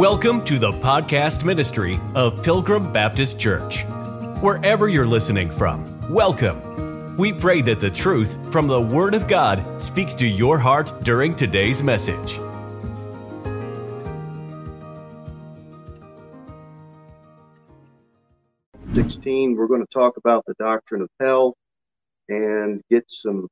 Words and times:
Welcome 0.00 0.42
to 0.46 0.58
the 0.58 0.72
podcast 0.72 1.44
ministry 1.44 2.00
of 2.14 2.42
Pilgrim 2.42 2.90
Baptist 2.90 3.38
Church. 3.38 3.84
Wherever 4.40 4.88
you're 4.88 5.06
listening 5.06 5.50
from, 5.50 6.10
welcome. 6.10 7.18
We 7.18 7.34
pray 7.34 7.60
that 7.60 7.80
the 7.80 7.90
truth 7.90 8.34
from 8.50 8.66
the 8.66 8.80
Word 8.80 9.14
of 9.14 9.28
God 9.28 9.62
speaks 9.78 10.14
to 10.14 10.26
your 10.26 10.58
heart 10.58 10.90
during 11.02 11.34
today's 11.36 11.82
message. 11.82 12.30
Sixteen, 18.94 19.54
we're 19.54 19.66
going 19.66 19.84
to 19.84 19.92
talk 19.92 20.16
about 20.16 20.46
the 20.46 20.54
doctrine 20.54 21.02
of 21.02 21.10
hell 21.20 21.58
and 22.30 22.82
get 22.88 23.04
some 23.08 23.48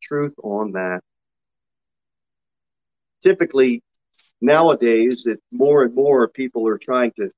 truth 0.00 0.36
on 0.44 0.70
that. 0.74 1.00
Typically, 3.20 3.82
nowadays 4.40 5.24
that 5.24 5.40
more 5.52 5.82
and 5.82 5.94
more 5.94 6.28
people 6.28 6.66
are 6.68 6.78
trying 6.78 7.12
to 7.16 7.30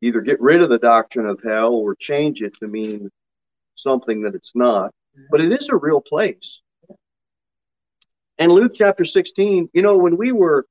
either 0.00 0.20
get 0.20 0.40
rid 0.40 0.60
of 0.62 0.68
the 0.68 0.78
doctrine 0.78 1.26
of 1.26 1.40
hell 1.42 1.74
or 1.74 1.94
change 1.94 2.42
it 2.42 2.54
to 2.58 2.66
mean 2.66 3.10
something 3.74 4.22
that 4.22 4.34
it's 4.34 4.54
not. 4.54 4.92
But 5.30 5.40
it 5.40 5.52
is 5.52 5.68
a 5.68 5.76
real 5.76 6.00
place. 6.00 6.60
And 8.38 8.50
Luke 8.50 8.72
chapter 8.74 9.04
16, 9.04 9.70
you 9.72 9.82
know, 9.82 9.96
when 9.96 10.16
we 10.16 10.32
were 10.32 10.66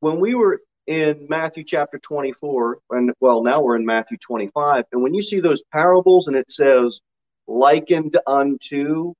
when 0.00 0.20
we 0.20 0.34
were 0.34 0.60
in 0.86 1.26
Matthew 1.28 1.64
chapter 1.64 1.98
24, 1.98 2.78
and 2.90 3.12
well, 3.20 3.42
now 3.42 3.60
we're 3.60 3.76
in 3.76 3.84
Matthew 3.84 4.16
25, 4.18 4.84
and 4.92 5.02
when 5.02 5.14
you 5.14 5.22
see 5.22 5.40
those 5.40 5.62
parables 5.72 6.28
and 6.28 6.36
it 6.36 6.50
says 6.50 7.00
likened 7.46 8.16
unto 8.26 9.14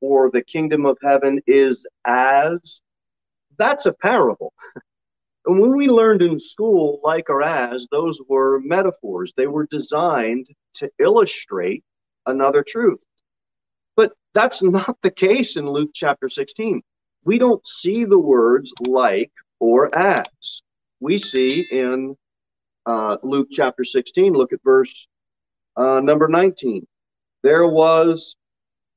or 0.00 0.30
the 0.30 0.42
kingdom 0.42 0.86
of 0.86 0.96
heaven 1.02 1.40
is 1.46 1.86
as, 2.04 2.80
that's 3.58 3.86
a 3.86 3.92
parable. 3.92 4.52
And 5.46 5.60
when 5.60 5.76
we 5.76 5.88
learned 5.88 6.22
in 6.22 6.38
school, 6.38 7.00
like 7.02 7.28
or 7.28 7.42
as, 7.42 7.86
those 7.90 8.20
were 8.28 8.60
metaphors. 8.60 9.32
They 9.36 9.46
were 9.46 9.66
designed 9.66 10.46
to 10.74 10.90
illustrate 10.98 11.84
another 12.26 12.62
truth. 12.62 13.02
But 13.96 14.12
that's 14.32 14.62
not 14.62 14.96
the 15.02 15.10
case 15.10 15.56
in 15.56 15.68
Luke 15.68 15.90
chapter 15.94 16.28
16. 16.28 16.82
We 17.24 17.38
don't 17.38 17.66
see 17.66 18.04
the 18.04 18.18
words 18.18 18.72
like 18.86 19.32
or 19.60 19.94
as. 19.96 20.62
We 21.00 21.18
see 21.18 21.66
in 21.70 22.16
uh, 22.86 23.16
Luke 23.22 23.48
chapter 23.50 23.84
16, 23.84 24.32
look 24.32 24.52
at 24.52 24.60
verse 24.64 25.06
uh, 25.76 26.00
number 26.00 26.28
19. 26.28 26.86
There 27.42 27.66
was 27.66 28.36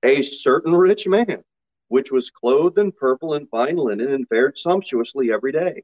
a 0.03 0.21
certain 0.21 0.73
rich 0.73 1.07
man, 1.07 1.43
which 1.89 2.11
was 2.11 2.29
clothed 2.29 2.77
in 2.77 2.91
purple 2.91 3.33
and 3.33 3.49
fine 3.49 3.77
linen 3.77 4.13
and 4.13 4.27
fared 4.27 4.57
sumptuously 4.57 5.31
every 5.31 5.51
day. 5.51 5.83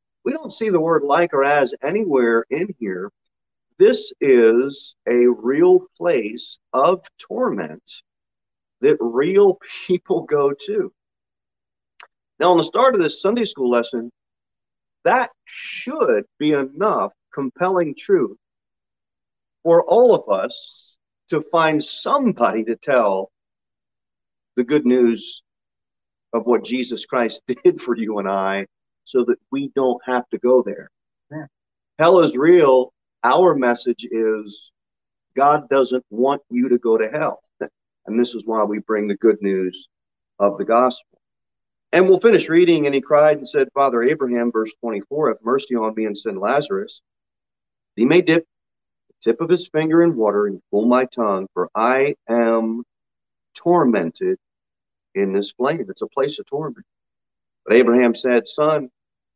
We 0.23 0.33
don't 0.33 0.53
see 0.53 0.69
the 0.69 0.79
word 0.79 1.03
like 1.03 1.33
or 1.33 1.43
as 1.43 1.73
anywhere 1.81 2.45
in 2.49 2.73
here. 2.79 3.11
This 3.79 4.13
is 4.21 4.95
a 5.07 5.27
real 5.27 5.87
place 5.97 6.59
of 6.73 7.03
torment 7.17 7.83
that 8.81 8.97
real 8.99 9.57
people 9.87 10.23
go 10.23 10.53
to. 10.67 10.93
Now, 12.39 12.51
on 12.51 12.57
the 12.57 12.63
start 12.63 12.95
of 12.95 13.01
this 13.01 13.21
Sunday 13.21 13.45
school 13.45 13.69
lesson, 13.69 14.11
that 15.03 15.31
should 15.45 16.25
be 16.37 16.53
enough 16.53 17.13
compelling 17.33 17.95
truth 17.95 18.37
for 19.63 19.83
all 19.85 20.13
of 20.13 20.29
us 20.29 20.97
to 21.29 21.41
find 21.41 21.83
somebody 21.83 22.63
to 22.63 22.75
tell 22.75 23.31
the 24.55 24.63
good 24.63 24.85
news 24.85 25.43
of 26.33 26.45
what 26.45 26.63
Jesus 26.63 27.05
Christ 27.05 27.41
did 27.63 27.81
for 27.81 27.95
you 27.95 28.19
and 28.19 28.27
I 28.27 28.65
so 29.05 29.23
that 29.25 29.37
we 29.51 29.69
don't 29.75 30.01
have 30.05 30.27
to 30.29 30.37
go 30.37 30.61
there. 30.61 30.89
Yeah. 31.31 31.45
Hell 31.99 32.19
is 32.19 32.35
real. 32.35 32.93
Our 33.23 33.55
message 33.55 34.07
is 34.09 34.71
God 35.35 35.69
doesn't 35.69 36.05
want 36.09 36.41
you 36.49 36.69
to 36.69 36.77
go 36.77 36.97
to 36.97 37.09
hell. 37.09 37.41
And 38.07 38.19
this 38.19 38.33
is 38.33 38.47
why 38.47 38.63
we 38.63 38.79
bring 38.79 39.07
the 39.07 39.15
good 39.17 39.39
news 39.41 39.87
of 40.39 40.57
the 40.57 40.65
gospel. 40.65 41.19
And 41.91 42.09
we'll 42.09 42.19
finish 42.19 42.49
reading. 42.49 42.87
And 42.87 42.95
he 42.95 42.99
cried 42.99 43.37
and 43.37 43.47
said, 43.47 43.69
Father 43.75 44.01
Abraham, 44.01 44.51
verse 44.51 44.71
24, 44.79 45.27
have 45.27 45.37
mercy 45.43 45.75
on 45.75 45.93
me 45.93 46.05
and 46.05 46.17
send 46.17 46.39
Lazarus. 46.39 47.01
He 47.95 48.05
may 48.05 48.21
dip 48.21 48.47
the 49.07 49.31
tip 49.31 49.39
of 49.39 49.49
his 49.49 49.67
finger 49.67 50.03
in 50.03 50.15
water 50.15 50.47
and 50.47 50.61
cool 50.71 50.87
my 50.87 51.05
tongue, 51.05 51.47
for 51.53 51.69
I 51.75 52.15
am 52.27 52.83
tormented 53.55 54.39
in 55.13 55.31
this 55.31 55.51
flame. 55.51 55.85
It's 55.89 56.01
a 56.01 56.07
place 56.07 56.39
of 56.39 56.47
torment. 56.47 56.85
But 57.65 57.75
Abraham 57.75 58.15
said, 58.15 58.47
Son, 58.47 58.89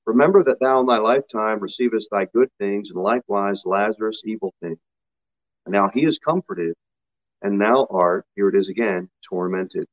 remember 0.06 0.44
that 0.44 0.60
thou 0.60 0.80
in 0.80 0.86
thy 0.86 0.98
lifetime 0.98 1.60
receivest 1.60 2.10
thy 2.12 2.26
good 2.26 2.50
things, 2.60 2.92
and 2.92 3.02
likewise 3.02 3.64
Lazarus 3.66 4.22
evil 4.26 4.54
things. 4.62 4.80
And 5.66 5.74
now 5.74 5.90
he 5.94 6.06
is 6.06 6.20
comforted, 6.20 6.76
and 7.42 7.60
thou 7.60 7.88
art, 7.90 8.26
here 8.36 8.50
it 8.50 8.56
is 8.56 8.70
again, 8.70 9.10
tormented. 9.28 9.88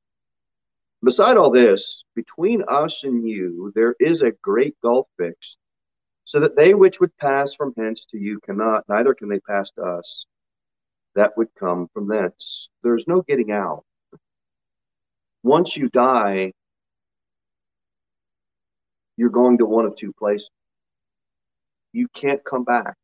Beside 1.02 1.36
all 1.36 1.50
this, 1.50 2.04
between 2.14 2.62
us 2.68 3.04
and 3.04 3.28
you, 3.28 3.72
there 3.74 3.96
is 3.98 4.22
a 4.22 4.32
great 4.42 4.76
gulf 4.82 5.08
fixed, 5.18 5.58
so 6.24 6.40
that 6.40 6.56
they 6.56 6.74
which 6.74 7.00
would 7.00 7.16
pass 7.18 7.54
from 7.54 7.74
hence 7.76 8.06
to 8.10 8.18
you 8.18 8.38
cannot, 8.40 8.84
neither 8.88 9.12
can 9.14 9.28
they 9.28 9.40
pass 9.40 9.70
to 9.72 9.82
us 9.82 10.26
that 11.14 11.36
would 11.36 11.48
come 11.58 11.88
from 11.92 12.08
thence. 12.08 12.70
There's 12.82 13.06
no 13.06 13.22
getting 13.22 13.52
out. 13.52 13.84
Once 15.42 15.76
you 15.76 15.88
die, 15.88 16.52
you're 19.22 19.30
going 19.30 19.56
to 19.56 19.66
one 19.66 19.86
of 19.86 19.94
two 19.94 20.12
places. 20.12 20.50
You 21.92 22.08
can't 22.12 22.42
come 22.44 22.64
back. 22.64 22.94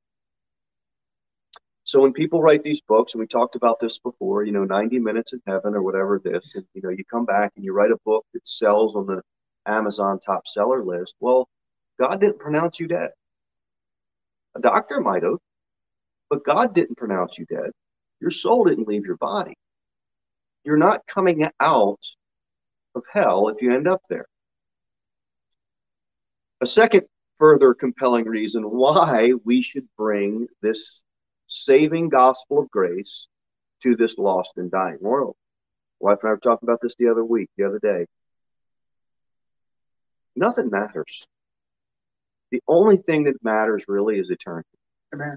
So 1.84 2.00
when 2.00 2.12
people 2.12 2.42
write 2.42 2.64
these 2.64 2.80
books, 2.80 3.14
and 3.14 3.20
we 3.20 3.28
talked 3.28 3.54
about 3.54 3.78
this 3.78 4.00
before, 4.00 4.42
you 4.42 4.50
know, 4.50 4.64
90 4.64 4.98
minutes 4.98 5.32
in 5.32 5.40
heaven 5.46 5.76
or 5.76 5.82
whatever 5.84 6.20
this, 6.22 6.56
and 6.56 6.64
you 6.74 6.82
know, 6.82 6.88
you 6.88 7.04
come 7.08 7.24
back 7.24 7.52
and 7.54 7.64
you 7.64 7.72
write 7.72 7.92
a 7.92 7.98
book 8.04 8.26
that 8.34 8.48
sells 8.48 8.96
on 8.96 9.06
the 9.06 9.22
Amazon 9.66 10.18
top 10.18 10.48
seller 10.48 10.84
list. 10.84 11.14
Well, 11.20 11.48
God 12.00 12.20
didn't 12.20 12.40
pronounce 12.40 12.80
you 12.80 12.88
dead. 12.88 13.10
A 14.56 14.60
doctor 14.60 15.00
might 15.00 15.22
have, 15.22 15.38
but 16.30 16.44
God 16.44 16.74
didn't 16.74 16.98
pronounce 16.98 17.38
you 17.38 17.46
dead. 17.46 17.70
Your 18.20 18.32
soul 18.32 18.64
didn't 18.64 18.88
leave 18.88 19.06
your 19.06 19.18
body. 19.18 19.54
You're 20.64 20.78
not 20.78 21.06
coming 21.06 21.48
out 21.60 22.00
of 22.96 23.04
hell 23.12 23.50
if 23.50 23.62
you 23.62 23.72
end 23.72 23.86
up 23.86 24.02
there. 24.08 24.26
A 26.60 26.66
second 26.66 27.04
further 27.36 27.72
compelling 27.72 28.24
reason 28.24 28.64
why 28.64 29.32
we 29.44 29.62
should 29.62 29.88
bring 29.96 30.48
this 30.60 31.04
saving 31.46 32.08
gospel 32.08 32.58
of 32.58 32.70
grace 32.70 33.28
to 33.82 33.94
this 33.94 34.18
lost 34.18 34.58
and 34.58 34.70
dying 34.70 34.98
world. 35.00 35.36
Wife 36.00 36.18
and 36.22 36.30
I 36.30 36.32
were 36.32 36.38
talking 36.38 36.68
about 36.68 36.80
this 36.82 36.96
the 36.96 37.08
other 37.08 37.24
week, 37.24 37.48
the 37.56 37.64
other 37.64 37.78
day. 37.78 38.06
Nothing 40.34 40.70
matters. 40.70 41.26
The 42.50 42.62
only 42.66 42.96
thing 42.96 43.24
that 43.24 43.42
matters 43.42 43.84
really 43.88 44.18
is 44.18 44.30
eternity. 44.30 44.68
Amen. 45.14 45.36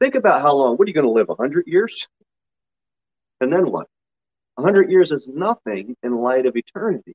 Think 0.00 0.14
about 0.14 0.42
how 0.42 0.54
long. 0.54 0.76
What 0.76 0.86
are 0.86 0.90
you 0.90 0.94
going 0.94 1.06
to 1.06 1.12
live? 1.12 1.28
100 1.28 1.66
years? 1.66 2.06
And 3.40 3.52
then 3.52 3.70
what? 3.70 3.88
100 4.54 4.90
years 4.90 5.12
is 5.12 5.28
nothing 5.28 5.96
in 6.02 6.16
light 6.16 6.46
of 6.46 6.56
eternity 6.56 7.14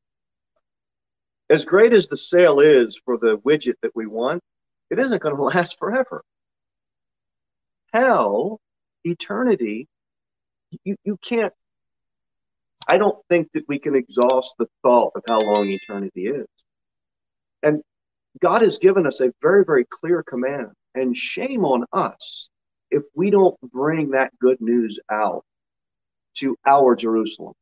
as 1.54 1.66
great 1.66 1.94
as 1.94 2.08
the 2.08 2.18
sale 2.18 2.60
is 2.60 3.00
for 3.06 3.16
the 3.20 3.38
widget 3.46 3.76
that 3.84 3.96
we 3.96 4.08
want, 4.08 4.42
it 4.90 4.98
isn't 4.98 5.22
going 5.22 5.36
to 5.36 5.42
last 5.44 5.78
forever. 5.78 6.24
Hell, 7.94 8.60
eternity, 9.04 9.88
you, 10.84 10.96
you 11.04 11.16
can't, 11.18 11.54
I 12.88 12.98
don't 12.98 13.24
think 13.30 13.52
that 13.54 13.66
we 13.68 13.78
can 13.78 13.96
exhaust 13.96 14.56
the 14.58 14.66
thought 14.82 15.12
of 15.16 15.22
how 15.28 15.40
long 15.42 15.68
eternity 15.70 16.26
is. 16.26 16.48
And 17.62 17.84
God 18.42 18.64
has 18.64 18.80
given 18.80 19.06
us 19.06 19.22
a 19.22 19.32
very, 19.40 19.64
very 19.64 19.86
clear 19.88 20.24
command. 20.24 20.72
And 20.96 21.16
shame 21.16 21.66
on 21.66 21.86
us 21.94 22.50
if 22.90 23.04
we 23.16 23.30
don't 23.30 23.56
bring 23.62 24.12
that 24.12 24.34
good 24.40 24.60
news 24.60 25.00
out 25.12 25.44
to 26.38 26.56
our 26.66 26.96
Jerusalem, 26.96 27.54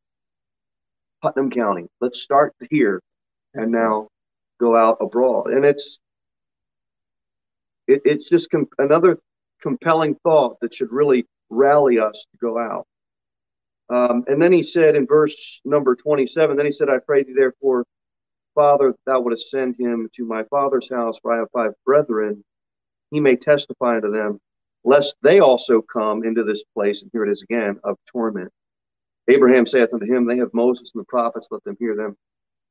Putnam 1.21 1.49
County. 1.49 1.87
Let's 1.99 2.21
start 2.21 2.53
here 2.69 3.01
and 3.55 3.71
now 3.71 4.07
go 4.59 4.75
out 4.75 4.97
abroad. 5.01 5.47
And 5.51 5.65
it's 5.65 5.99
It, 7.87 8.01
it's 8.05 8.29
just 8.29 8.49
com- 8.51 8.69
another 8.79 9.19
compelling 9.61 10.15
thought 10.23 10.59
that 10.61 10.73
should 10.73 10.91
really 10.91 11.27
rally 11.49 11.99
us 11.99 12.25
to 12.31 12.37
go 12.39 12.59
out. 12.59 12.87
Um, 13.89 14.23
and 14.27 14.41
then 14.41 14.53
he 14.53 14.63
said 14.63 14.95
in 14.95 15.07
verse 15.07 15.61
number 15.65 15.95
27, 15.95 16.57
then 16.57 16.65
he 16.65 16.71
said, 16.71 16.89
I 16.89 16.99
pray 16.99 17.23
thee 17.23 17.33
therefore, 17.35 17.85
Father, 18.55 18.95
thou 19.05 19.21
wouldst 19.21 19.49
send 19.51 19.77
him 19.77 20.09
to 20.15 20.25
my 20.25 20.43
father's 20.45 20.89
house, 20.89 21.17
for 21.21 21.33
I 21.33 21.37
have 21.37 21.49
five 21.53 21.73
brethren. 21.85 22.43
He 23.11 23.19
may 23.19 23.35
testify 23.35 23.97
unto 23.97 24.11
them, 24.11 24.39
lest 24.83 25.15
they 25.23 25.39
also 25.39 25.81
come 25.81 26.23
into 26.23 26.43
this 26.43 26.63
place, 26.75 27.01
and 27.01 27.11
here 27.13 27.25
it 27.25 27.31
is 27.31 27.43
again, 27.43 27.79
of 27.83 27.97
torment. 28.11 28.51
Abraham 29.29 29.67
saith 29.67 29.93
unto 29.93 30.05
him, 30.05 30.25
They 30.25 30.37
have 30.37 30.53
Moses 30.53 30.91
and 30.93 31.01
the 31.01 31.05
prophets, 31.07 31.47
let 31.51 31.63
them 31.65 31.77
hear 31.79 31.95
them. 31.95 32.17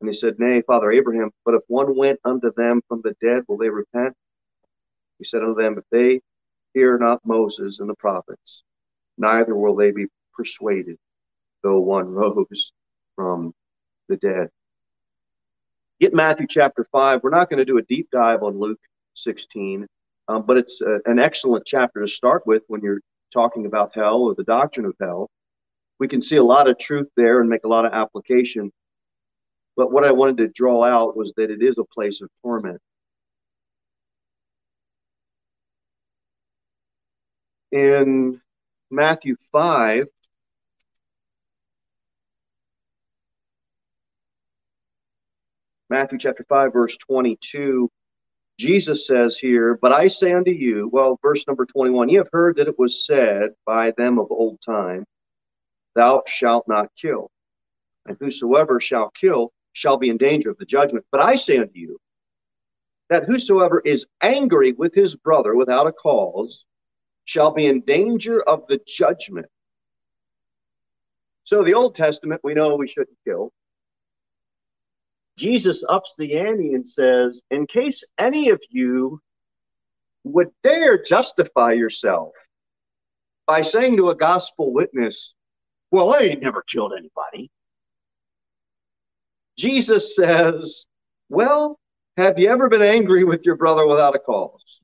And 0.00 0.08
he 0.08 0.14
said, 0.14 0.38
Nay, 0.38 0.62
Father 0.62 0.90
Abraham, 0.90 1.30
but 1.44 1.54
if 1.54 1.62
one 1.68 1.96
went 1.96 2.20
unto 2.24 2.52
them 2.56 2.80
from 2.88 3.02
the 3.04 3.14
dead, 3.20 3.42
will 3.48 3.58
they 3.58 3.68
repent? 3.68 4.14
He 5.18 5.24
said 5.24 5.42
unto 5.42 5.60
them, 5.60 5.76
If 5.76 5.84
they 5.90 6.20
hear 6.72 6.98
not 6.98 7.20
Moses 7.24 7.80
and 7.80 7.88
the 7.88 7.94
prophets, 7.94 8.62
neither 9.18 9.54
will 9.54 9.76
they 9.76 9.90
be 9.90 10.06
persuaded, 10.32 10.96
though 11.62 11.80
one 11.80 12.08
rose 12.14 12.72
from 13.14 13.52
the 14.08 14.16
dead. 14.16 14.48
Get 16.00 16.14
Matthew 16.14 16.46
chapter 16.48 16.86
5. 16.90 17.22
We're 17.22 17.28
not 17.28 17.50
going 17.50 17.58
to 17.58 17.64
do 17.66 17.76
a 17.76 17.82
deep 17.82 18.08
dive 18.10 18.42
on 18.42 18.58
Luke 18.58 18.80
16, 19.16 19.86
um, 20.28 20.46
but 20.46 20.56
it's 20.56 20.80
a, 20.80 20.94
uh, 20.94 20.98
an 21.04 21.18
excellent 21.18 21.66
chapter 21.66 22.00
to 22.00 22.08
start 22.08 22.46
with 22.46 22.62
when 22.68 22.80
you're 22.80 23.00
talking 23.32 23.66
about 23.66 23.94
hell 23.94 24.22
or 24.22 24.34
the 24.34 24.44
doctrine 24.44 24.86
of 24.86 24.94
hell. 24.98 25.28
We 25.98 26.08
can 26.08 26.22
see 26.22 26.36
a 26.36 26.42
lot 26.42 26.70
of 26.70 26.78
truth 26.78 27.08
there 27.16 27.40
and 27.40 27.50
make 27.50 27.64
a 27.64 27.68
lot 27.68 27.84
of 27.84 27.92
application. 27.92 28.72
But 29.80 29.92
what 29.92 30.04
I 30.04 30.12
wanted 30.12 30.36
to 30.36 30.48
draw 30.48 30.84
out 30.84 31.16
was 31.16 31.32
that 31.38 31.50
it 31.50 31.62
is 31.62 31.78
a 31.78 31.84
place 31.84 32.20
of 32.20 32.28
torment. 32.42 32.82
In 37.72 38.42
Matthew 38.90 39.36
5, 39.52 40.04
Matthew 45.88 46.18
chapter 46.18 46.44
5, 46.46 46.74
verse 46.74 46.98
22, 46.98 47.88
Jesus 48.58 49.06
says 49.06 49.38
here, 49.38 49.78
But 49.80 49.92
I 49.92 50.08
say 50.08 50.34
unto 50.34 50.50
you, 50.50 50.90
well, 50.92 51.18
verse 51.22 51.46
number 51.46 51.64
21, 51.64 52.10
you 52.10 52.18
have 52.18 52.28
heard 52.34 52.58
that 52.58 52.68
it 52.68 52.78
was 52.78 53.06
said 53.06 53.52
by 53.64 53.92
them 53.92 54.18
of 54.18 54.26
old 54.30 54.58
time, 54.60 55.06
Thou 55.94 56.22
shalt 56.26 56.68
not 56.68 56.90
kill. 57.00 57.30
And 58.04 58.18
whosoever 58.20 58.78
shall 58.78 59.10
kill 59.18 59.52
shall 59.72 59.96
be 59.96 60.10
in 60.10 60.16
danger 60.16 60.50
of 60.50 60.58
the 60.58 60.64
judgment. 60.64 61.04
But 61.10 61.22
I 61.22 61.36
say 61.36 61.58
unto 61.58 61.78
you, 61.78 61.98
that 63.10 63.24
whosoever 63.24 63.80
is 63.84 64.06
angry 64.22 64.72
with 64.72 64.94
his 64.94 65.16
brother 65.16 65.54
without 65.54 65.86
a 65.86 65.92
cause 65.92 66.64
shall 67.24 67.50
be 67.50 67.66
in 67.66 67.80
danger 67.82 68.40
of 68.42 68.66
the 68.68 68.80
judgment. 68.86 69.46
So, 71.44 71.64
the 71.64 71.74
Old 71.74 71.96
Testament, 71.96 72.40
we 72.44 72.54
know 72.54 72.76
we 72.76 72.88
shouldn't 72.88 73.18
kill. 73.26 73.52
Jesus 75.36 75.82
ups 75.88 76.14
the 76.16 76.36
ante 76.36 76.74
and 76.74 76.86
says, 76.86 77.42
In 77.50 77.66
case 77.66 78.04
any 78.18 78.50
of 78.50 78.60
you 78.70 79.20
would 80.22 80.48
dare 80.62 81.02
justify 81.02 81.72
yourself 81.72 82.32
by 83.46 83.62
saying 83.62 83.96
to 83.96 84.10
a 84.10 84.14
gospel 84.14 84.72
witness, 84.72 85.34
Well, 85.90 86.14
I 86.14 86.20
ain't 86.20 86.42
never 86.42 86.62
killed 86.62 86.92
anybody. 86.96 87.50
Jesus 89.56 90.16
says, 90.16 90.86
Well, 91.28 91.78
have 92.16 92.38
you 92.38 92.48
ever 92.48 92.68
been 92.68 92.82
angry 92.82 93.24
with 93.24 93.44
your 93.44 93.56
brother 93.56 93.86
without 93.86 94.16
a 94.16 94.18
cause? 94.18 94.80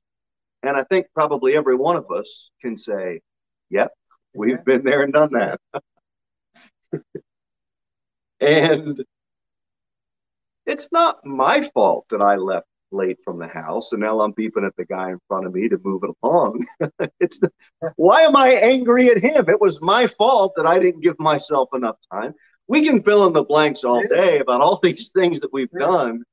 And 0.63 0.75
I 0.75 0.83
think 0.83 1.07
probably 1.13 1.55
every 1.55 1.75
one 1.75 1.95
of 1.95 2.11
us 2.11 2.51
can 2.61 2.77
say, 2.77 3.21
Yep, 3.69 3.91
we've 4.33 4.63
been 4.63 4.83
there 4.83 5.03
and 5.03 5.13
done 5.13 5.31
that. 5.33 5.59
and 8.39 9.03
it's 10.65 10.91
not 10.91 11.25
my 11.25 11.69
fault 11.73 12.05
that 12.09 12.21
I 12.21 12.35
left 12.35 12.67
late 12.91 13.17
from 13.23 13.39
the 13.39 13.47
house 13.47 13.91
and 13.91 14.01
now 14.01 14.21
I'm 14.21 14.33
beeping 14.33 14.65
at 14.65 14.75
the 14.77 14.85
guy 14.85 15.11
in 15.11 15.19
front 15.27 15.45
of 15.45 15.53
me 15.53 15.67
to 15.69 15.79
move 15.83 16.03
it 16.03 16.11
along. 16.23 16.65
it's 17.19 17.39
why 17.95 18.21
am 18.21 18.35
I 18.35 18.53
angry 18.53 19.09
at 19.09 19.17
him? 19.17 19.49
It 19.49 19.59
was 19.59 19.81
my 19.81 20.07
fault 20.07 20.53
that 20.55 20.65
I 20.65 20.79
didn't 20.79 21.01
give 21.01 21.19
myself 21.19 21.69
enough 21.73 21.97
time. 22.11 22.33
We 22.67 22.85
can 22.85 23.01
fill 23.01 23.25
in 23.27 23.33
the 23.33 23.43
blanks 23.43 23.83
all 23.83 24.03
day 24.07 24.39
about 24.39 24.61
all 24.61 24.79
these 24.83 25.09
things 25.09 25.39
that 25.39 25.53
we've 25.53 25.71
done. 25.71 26.23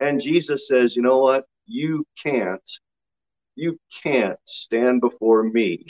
And 0.00 0.20
Jesus 0.20 0.68
says, 0.68 0.96
you 0.96 1.02
know 1.02 1.18
what? 1.18 1.44
You 1.66 2.06
can't, 2.22 2.62
you 3.56 3.78
can't 4.02 4.38
stand 4.44 5.00
before 5.00 5.42
me 5.42 5.86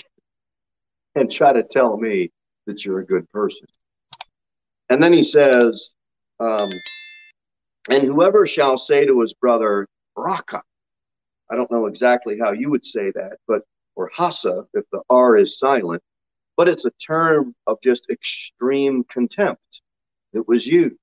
and 1.14 1.30
try 1.30 1.52
to 1.52 1.62
tell 1.62 1.96
me 1.96 2.30
that 2.66 2.84
you're 2.84 3.00
a 3.00 3.06
good 3.06 3.30
person. 3.30 3.66
And 4.88 5.02
then 5.02 5.12
he 5.12 5.22
says, 5.22 5.94
um, 6.40 6.68
and 7.90 8.04
whoever 8.04 8.46
shall 8.46 8.78
say 8.78 9.06
to 9.06 9.20
his 9.20 9.34
brother, 9.34 9.86
Raca, 10.16 10.62
I 11.50 11.56
don't 11.56 11.70
know 11.70 11.86
exactly 11.86 12.38
how 12.38 12.52
you 12.52 12.70
would 12.70 12.84
say 12.84 13.10
that, 13.12 13.38
but, 13.46 13.62
or 13.96 14.10
Hasa, 14.10 14.66
if 14.74 14.84
the 14.92 15.00
R 15.10 15.36
is 15.36 15.58
silent, 15.58 16.02
but 16.58 16.68
it's 16.68 16.84
a 16.84 16.90
term 16.90 17.54
of 17.66 17.78
just 17.82 18.10
extreme 18.10 19.04
contempt 19.04 19.80
that 20.34 20.46
was 20.46 20.66
used. 20.66 20.98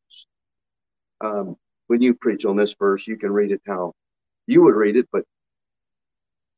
Um, 1.22 1.56
when 1.88 2.04
you 2.04 2.14
preach 2.14 2.46
on 2.46 2.58
this 2.58 2.76
verse, 2.78 3.08
you 3.08 3.18
can 3.18 3.32
read 3.32 3.52
it 3.52 3.62
how 3.66 3.94
you 4.46 4.62
would 4.64 4.76
read 4.76 4.98
it, 4.98 5.08
but 5.12 5.24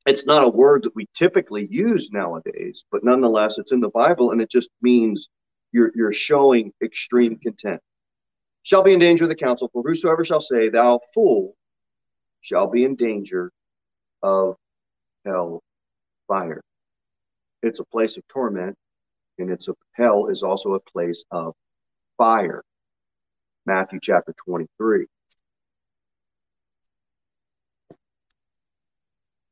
it's 0.05 0.25
not 0.25 0.43
a 0.43 0.49
word 0.49 0.83
that 0.83 0.95
we 0.95 1.07
typically 1.13 1.67
use 1.71 2.09
nowadays, 2.11 2.83
but 2.91 3.05
nonetheless, 3.05 3.57
it's 3.57 3.71
in 3.71 3.79
the 3.79 3.89
Bible 3.89 4.31
and 4.31 4.41
it 4.41 4.51
just 4.51 4.71
means 4.81 5.29
you're, 5.71 5.91
you're 5.95 6.13
showing 6.13 6.73
extreme 6.83 7.37
contempt 7.37 7.83
shall 8.63 8.83
be 8.83 8.93
in 8.93 8.99
danger 8.99 9.23
of 9.23 9.29
the 9.29 9.35
council, 9.35 9.69
for 9.71 9.81
whosoever 9.81 10.25
shall 10.25 10.41
say, 10.41 10.67
Thou 10.67 10.99
fool, 11.13 11.55
shall 12.41 12.67
be 12.67 12.83
in 12.83 12.95
danger 12.95 13.49
of 14.23 14.57
hell 15.25 15.63
fire. 16.27 16.61
It's 17.63 17.79
a 17.79 17.85
place 17.85 18.17
of 18.17 18.27
torment, 18.27 18.75
and 19.39 19.51
it's 19.51 19.67
a 19.67 19.73
hell 19.93 20.27
is 20.27 20.43
also 20.43 20.73
a 20.73 20.79
place 20.79 21.23
of 21.31 21.53
fire. 22.17 22.63
Matthew 23.65 23.99
chapter 24.01 24.33
23. 24.45 25.05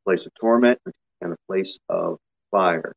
Place 0.05 0.25
of 0.25 0.31
torment 0.39 0.79
and 1.21 1.33
a 1.33 1.37
place 1.47 1.79
of 1.89 2.17
fire. 2.51 2.93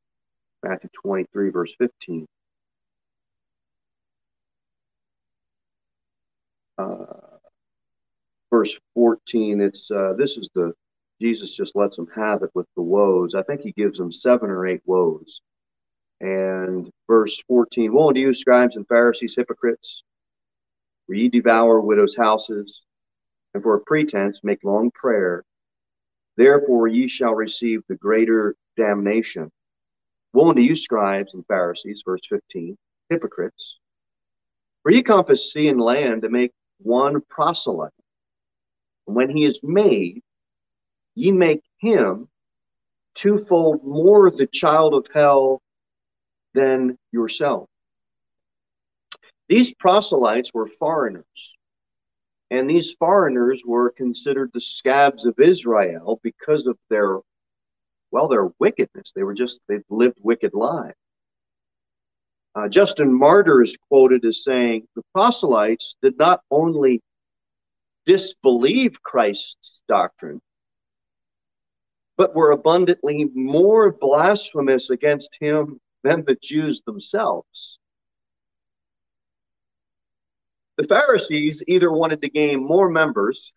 Matthew 0.63 0.91
23, 1.03 1.51
verse 1.51 1.75
15. 1.79 2.27
uh, 6.79 7.05
verse 8.51 8.79
14, 8.95 9.61
it's 9.61 9.91
uh, 9.91 10.15
this 10.17 10.37
is 10.37 10.49
the 10.55 10.73
Jesus 11.21 11.53
just 11.53 11.75
lets 11.75 11.97
them 11.97 12.07
have 12.15 12.43
it 12.45 12.51
with 12.55 12.67
the 12.77 12.83
woes. 12.83 13.35
I 13.35 13.43
think 13.43 13.63
he 13.63 13.73
gives 13.73 13.99
them 13.99 14.13
seven 14.13 14.51
or 14.51 14.67
eight 14.67 14.83
woes. 14.87 15.41
And 16.21 16.91
verse 17.07 17.41
14, 17.47 17.93
Woe 17.93 18.09
unto 18.09 18.21
you, 18.21 18.35
scribes 18.35 18.77
and 18.77 18.87
Pharisees, 18.89 19.37
hypocrites, 19.37 20.03
for 21.07 21.15
ye 21.15 21.29
devour 21.29 21.81
widows' 21.81 22.17
houses, 22.17 22.83
and 23.55 23.63
for 23.63 23.77
a 23.77 23.81
pretense 23.81 24.41
make 24.43 24.65
long 24.65 24.91
prayer. 24.91 25.45
Therefore 26.37 26.89
ye 26.89 27.09
shall 27.09 27.35
receive 27.35 27.83
the 27.89 27.97
greater 27.97 28.57
damnation. 28.77 29.51
Woe 30.33 30.51
unto 30.51 30.61
you, 30.61 30.77
scribes 30.77 31.35
and 31.35 31.47
Pharisees, 31.47 32.03
verse 32.05 32.21
15, 32.29 32.77
hypocrites, 33.11 33.79
for 34.83 34.91
ye 34.91 35.03
compass 35.03 35.53
sea 35.53 35.69
and 35.69 35.81
land 35.81 36.23
to 36.23 36.29
make 36.29 36.53
one 36.79 37.21
proselyte. 37.29 37.93
And 39.07 39.17
when 39.17 39.31
he 39.31 39.45
is 39.45 39.61
made, 39.63 40.23
ye 41.15 41.33
make 41.33 41.63
him 41.79 42.29
twofold 43.15 43.85
more 43.85 44.31
the 44.31 44.47
child 44.47 44.95
of 44.95 45.07
hell 45.13 45.61
than 46.55 46.97
yourself. 47.13 47.69
These 49.49 49.75
proselytes 49.75 50.53
were 50.53 50.67
foreigners, 50.67 51.25
and 52.51 52.69
these 52.69 52.93
foreigners 52.93 53.63
were 53.65 53.91
considered 53.91 54.51
the 54.53 54.61
scabs 54.61 55.25
of 55.25 55.39
Israel 55.39 56.21
because 56.23 56.67
of 56.67 56.77
their, 56.91 57.19
well, 58.11 58.29
their 58.29 58.49
wickedness. 58.59 59.13
They 59.15 59.23
were 59.23 59.35
just, 59.35 59.61
they 59.69 59.79
lived 59.89 60.19
wicked 60.23 60.55
lives. 60.55 60.95
Uh, 62.55 62.69
Justin 62.69 63.13
Martyr 63.13 63.63
is 63.63 63.77
quoted 63.89 64.25
as 64.25 64.43
saying 64.43 64.87
the 64.97 65.03
proselytes 65.15 65.97
did 66.03 66.19
not 66.19 66.41
only 66.51 67.01
disbelieve 68.05 69.03
Christ's 69.03 69.83
doctrine, 69.87 70.41
but 72.17 72.35
were 72.35 72.51
abundantly 72.51 73.27
more 73.35 73.93
blasphemous 73.93 74.91
against 74.91 75.37
him 75.41 75.79
than 76.05 76.25
the 76.25 76.37
Jews 76.41 76.83
themselves. 76.83 77.79
The 80.77 80.85
Pharisees 80.85 81.63
either 81.67 81.91
wanted 81.91 82.23
to 82.23 82.31
gain 82.31 82.65
more 82.65 82.89
members 82.89 83.53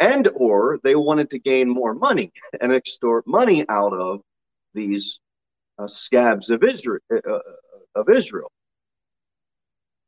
and 0.00 0.28
or 0.34 0.80
they 0.82 0.96
wanted 0.96 1.30
to 1.30 1.38
gain 1.38 1.68
more 1.68 1.94
money 1.94 2.32
and 2.60 2.72
extort 2.72 3.26
money 3.26 3.64
out 3.68 3.92
of 3.92 4.20
these 4.74 5.20
uh, 5.78 5.86
scabs 5.86 6.50
of 6.50 6.64
Israel, 6.64 7.00
uh, 7.12 7.18
uh, 7.28 7.40
of 7.94 8.08
Israel. 8.08 8.50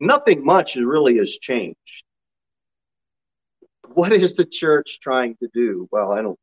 Nothing 0.01 0.45
much 0.45 0.77
really 0.77 1.19
has 1.19 1.39
changed. 1.39 2.05
What 3.93 4.13
is 4.13 4.35
the 4.35 4.45
church 4.45 4.99
trying 5.01 5.37
to 5.37 5.49
do? 5.55 5.89
Well, 5.93 6.13
I 6.13 6.23
don't. 6.23 6.39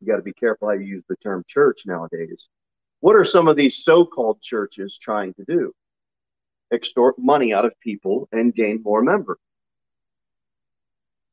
You 0.00 0.06
got 0.06 0.16
to 0.16 0.22
be 0.22 0.32
careful 0.32 0.68
how 0.68 0.74
you 0.74 0.86
use 0.86 1.04
the 1.08 1.16
term 1.16 1.42
church 1.46 1.82
nowadays. 1.86 2.48
What 3.00 3.16
are 3.16 3.24
some 3.24 3.48
of 3.48 3.56
these 3.56 3.84
so-called 3.84 4.40
churches 4.40 4.98
trying 4.98 5.34
to 5.34 5.44
do? 5.46 5.72
Extort 6.72 7.18
money 7.18 7.52
out 7.52 7.64
of 7.64 7.72
people 7.80 8.28
and 8.32 8.54
gain 8.54 8.82
more 8.82 9.02
members. 9.02 9.38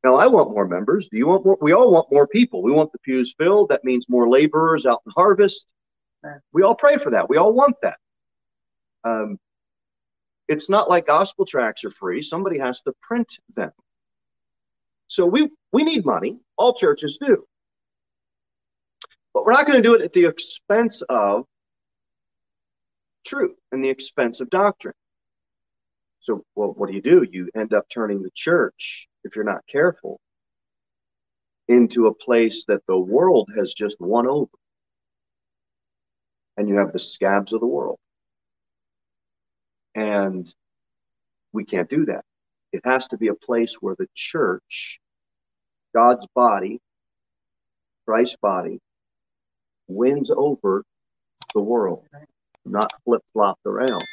Now, 0.04 0.16
I 0.16 0.28
want 0.28 0.52
more 0.52 0.68
members. 0.68 1.08
Do 1.08 1.18
you 1.18 1.28
want 1.28 1.46
more? 1.46 1.58
We 1.62 1.72
all 1.72 1.90
want 1.90 2.12
more 2.12 2.28
people. 2.28 2.62
We 2.62 2.74
want 2.74 2.92
the 2.92 3.00
pews 3.00 3.34
filled. 3.38 3.70
That 3.70 3.86
means 3.86 4.10
more 4.10 4.30
laborers 4.30 4.86
out 4.86 5.02
in 5.06 5.14
harvest. 5.16 5.72
We 6.52 6.64
all 6.64 6.76
pray 6.76 6.98
for 6.98 7.10
that. 7.12 7.30
We 7.30 7.38
all 7.38 7.54
want 7.54 7.76
that. 7.82 7.98
Um, 9.06 9.38
it's 10.48 10.70
not 10.70 10.90
like 10.90 11.08
gospel 11.08 11.46
tracts 11.46 11.84
are 11.86 11.92
free. 11.92 12.22
Somebody 12.22 12.60
has 12.60 12.82
to 12.82 12.94
print 13.02 13.40
them. 13.56 13.72
So 15.08 15.26
we 15.26 15.50
we 15.72 15.84
need 15.84 16.06
money. 16.06 16.38
All 16.58 16.74
churches 16.74 17.18
do. 17.18 17.46
But 19.34 19.46
we're 19.46 19.54
not 19.54 19.66
going 19.66 19.82
to 19.82 19.88
do 19.88 19.96
it 19.96 20.02
at 20.02 20.14
the 20.14 20.26
expense 20.26 21.02
of 21.04 21.46
truth 23.24 23.56
and 23.72 23.84
the 23.84 23.90
expense 23.90 24.40
of 24.42 24.50
doctrine. 24.50 24.96
So, 26.20 26.44
well, 26.56 26.70
what 26.70 26.90
do 26.90 26.96
you 26.96 27.02
do? 27.02 27.26
You 27.30 27.50
end 27.56 27.74
up 27.74 27.86
turning 27.90 28.22
the 28.22 28.32
church, 28.34 29.08
if 29.24 29.36
you're 29.36 29.44
not 29.44 29.68
careful, 29.68 30.20
into 31.68 32.08
a 32.08 32.14
place 32.14 32.66
that 32.68 32.86
the 32.88 32.98
world 32.98 33.50
has 33.58 33.74
just 33.74 33.98
won 34.00 34.28
over. 34.28 34.52
And 36.56 36.70
you 36.70 36.78
have 36.78 36.94
the 36.94 37.00
scabs 37.00 37.52
of 37.52 37.60
the 37.60 37.68
world. 37.68 38.00
And 39.96 40.54
we 41.52 41.66
can't 41.66 41.90
do 41.90 42.06
that. 42.06 42.24
It 42.72 42.82
has 42.86 43.08
to 43.10 43.18
be 43.18 43.28
a 43.28 43.36
place 43.36 43.76
where 43.76 43.96
the 43.98 44.08
church, 44.16 45.00
God's 45.96 46.26
body, 46.34 46.80
Christ's 48.06 48.38
body, 48.42 48.80
wins 49.88 50.32
over 50.32 50.84
the 51.54 51.62
world, 51.62 52.06
not 52.66 52.92
flip 53.04 53.22
flopped 53.34 53.66
around. 53.66 54.04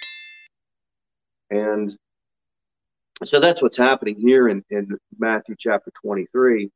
And 1.50 1.97
so 3.25 3.40
that's 3.40 3.61
what's 3.61 3.76
happening 3.76 4.16
here 4.19 4.49
in, 4.49 4.64
in 4.71 4.97
Matthew 5.19 5.54
chapter 5.59 5.90
23. 6.02 6.71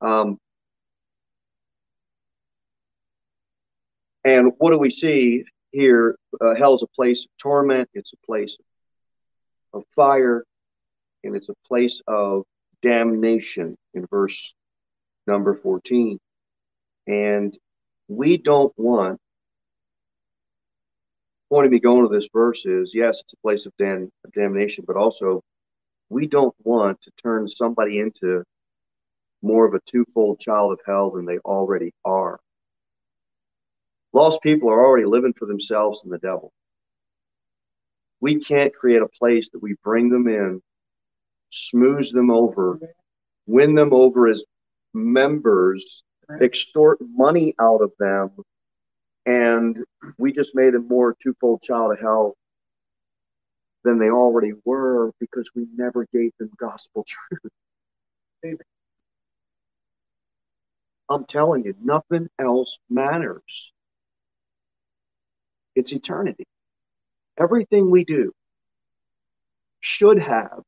Um, 0.00 0.38
and 4.24 4.52
what 4.58 4.72
do 4.72 4.78
we 4.78 4.90
see 4.90 5.44
here? 5.72 6.16
Uh, 6.40 6.54
hell 6.54 6.74
is 6.74 6.82
a 6.82 6.86
place 6.94 7.24
of 7.24 7.30
torment, 7.40 7.88
it's 7.94 8.12
a 8.12 8.26
place 8.26 8.56
of 9.72 9.82
fire, 9.94 10.44
and 11.24 11.34
it's 11.34 11.48
a 11.48 11.54
place 11.66 12.00
of 12.06 12.44
damnation 12.82 13.76
in 13.94 14.06
verse 14.06 14.54
number 15.26 15.54
14. 15.54 16.18
And 17.06 17.56
we 18.08 18.36
don't 18.36 18.72
want 18.76 19.20
point 21.50 21.66
of 21.66 21.72
me 21.72 21.80
going 21.80 22.08
to 22.08 22.14
this 22.14 22.28
verse 22.32 22.64
is 22.66 22.92
yes, 22.94 23.20
it's 23.20 23.32
a 23.32 23.42
place 23.42 23.66
of 23.66 23.72
dam- 23.78 24.10
damnation, 24.34 24.84
but 24.86 24.96
also 24.96 25.42
we 26.08 26.26
don't 26.26 26.54
want 26.64 27.00
to 27.02 27.10
turn 27.22 27.48
somebody 27.48 27.98
into 27.98 28.44
more 29.42 29.66
of 29.66 29.74
a 29.74 29.80
twofold 29.86 30.40
child 30.40 30.72
of 30.72 30.80
hell 30.86 31.10
than 31.10 31.24
they 31.24 31.38
already 31.38 31.92
are. 32.04 32.38
Lost 34.12 34.42
people 34.42 34.70
are 34.70 34.84
already 34.84 35.04
living 35.04 35.34
for 35.34 35.46
themselves 35.46 36.02
and 36.02 36.12
the 36.12 36.18
devil. 36.18 36.52
We 38.20 38.36
can't 38.40 38.74
create 38.74 39.02
a 39.02 39.08
place 39.08 39.50
that 39.50 39.62
we 39.62 39.76
bring 39.84 40.08
them 40.08 40.26
in, 40.26 40.62
smooth 41.50 42.10
them 42.12 42.30
over, 42.30 42.80
win 43.46 43.74
them 43.74 43.92
over 43.92 44.26
as 44.26 44.42
members, 44.94 46.02
extort 46.40 46.98
money 47.00 47.54
out 47.60 47.82
of 47.82 47.92
them, 47.98 48.30
and 49.26 49.84
we 50.18 50.32
just 50.32 50.54
made 50.54 50.72
them 50.72 50.86
more 50.88 51.14
twofold 51.20 51.60
child 51.60 51.92
of 51.92 52.00
hell 52.00 52.36
than 53.84 53.98
they 53.98 54.08
already 54.08 54.52
were 54.64 55.12
because 55.20 55.50
we 55.54 55.66
never 55.76 56.06
gave 56.12 56.30
them 56.38 56.50
gospel 56.56 57.04
truth. 58.42 58.60
I'm 61.08 61.24
telling 61.24 61.64
you, 61.64 61.74
nothing 61.82 62.28
else 62.38 62.78
matters. 62.88 63.72
It's 65.74 65.92
eternity. 65.92 66.46
Everything 67.38 67.90
we 67.90 68.04
do 68.04 68.32
should 69.80 70.18
have 70.18 70.62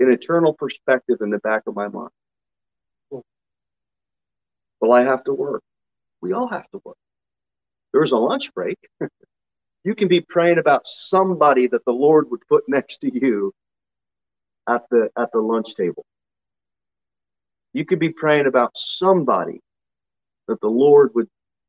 an 0.00 0.10
eternal 0.10 0.54
perspective 0.54 1.18
in 1.20 1.30
the 1.30 1.38
back 1.38 1.62
of 1.66 1.74
my 1.74 1.88
mind. 1.88 2.10
Well, 4.80 4.92
I 4.92 5.02
have 5.02 5.24
to 5.24 5.34
work. 5.34 5.62
We 6.22 6.32
all 6.32 6.48
have 6.48 6.68
to 6.70 6.80
work 6.84 6.96
there's 7.92 8.12
a 8.12 8.16
lunch 8.16 8.52
break. 8.54 8.78
you 9.84 9.94
can 9.94 10.08
be 10.08 10.20
praying 10.20 10.58
about 10.58 10.86
somebody 10.86 11.66
that 11.68 11.84
the 11.84 11.92
Lord 11.92 12.30
would 12.30 12.46
put 12.48 12.64
next 12.68 12.98
to 12.98 13.10
you 13.12 13.52
at 14.68 14.82
the 14.90 15.10
at 15.18 15.30
the 15.32 15.40
lunch 15.40 15.74
table. 15.74 16.04
You 17.72 17.84
could 17.84 17.98
be 17.98 18.10
praying 18.10 18.46
about 18.46 18.72
somebody 18.76 19.60
that 20.48 20.60
the 20.60 20.68
Lord 20.68 21.10
would 21.14 21.28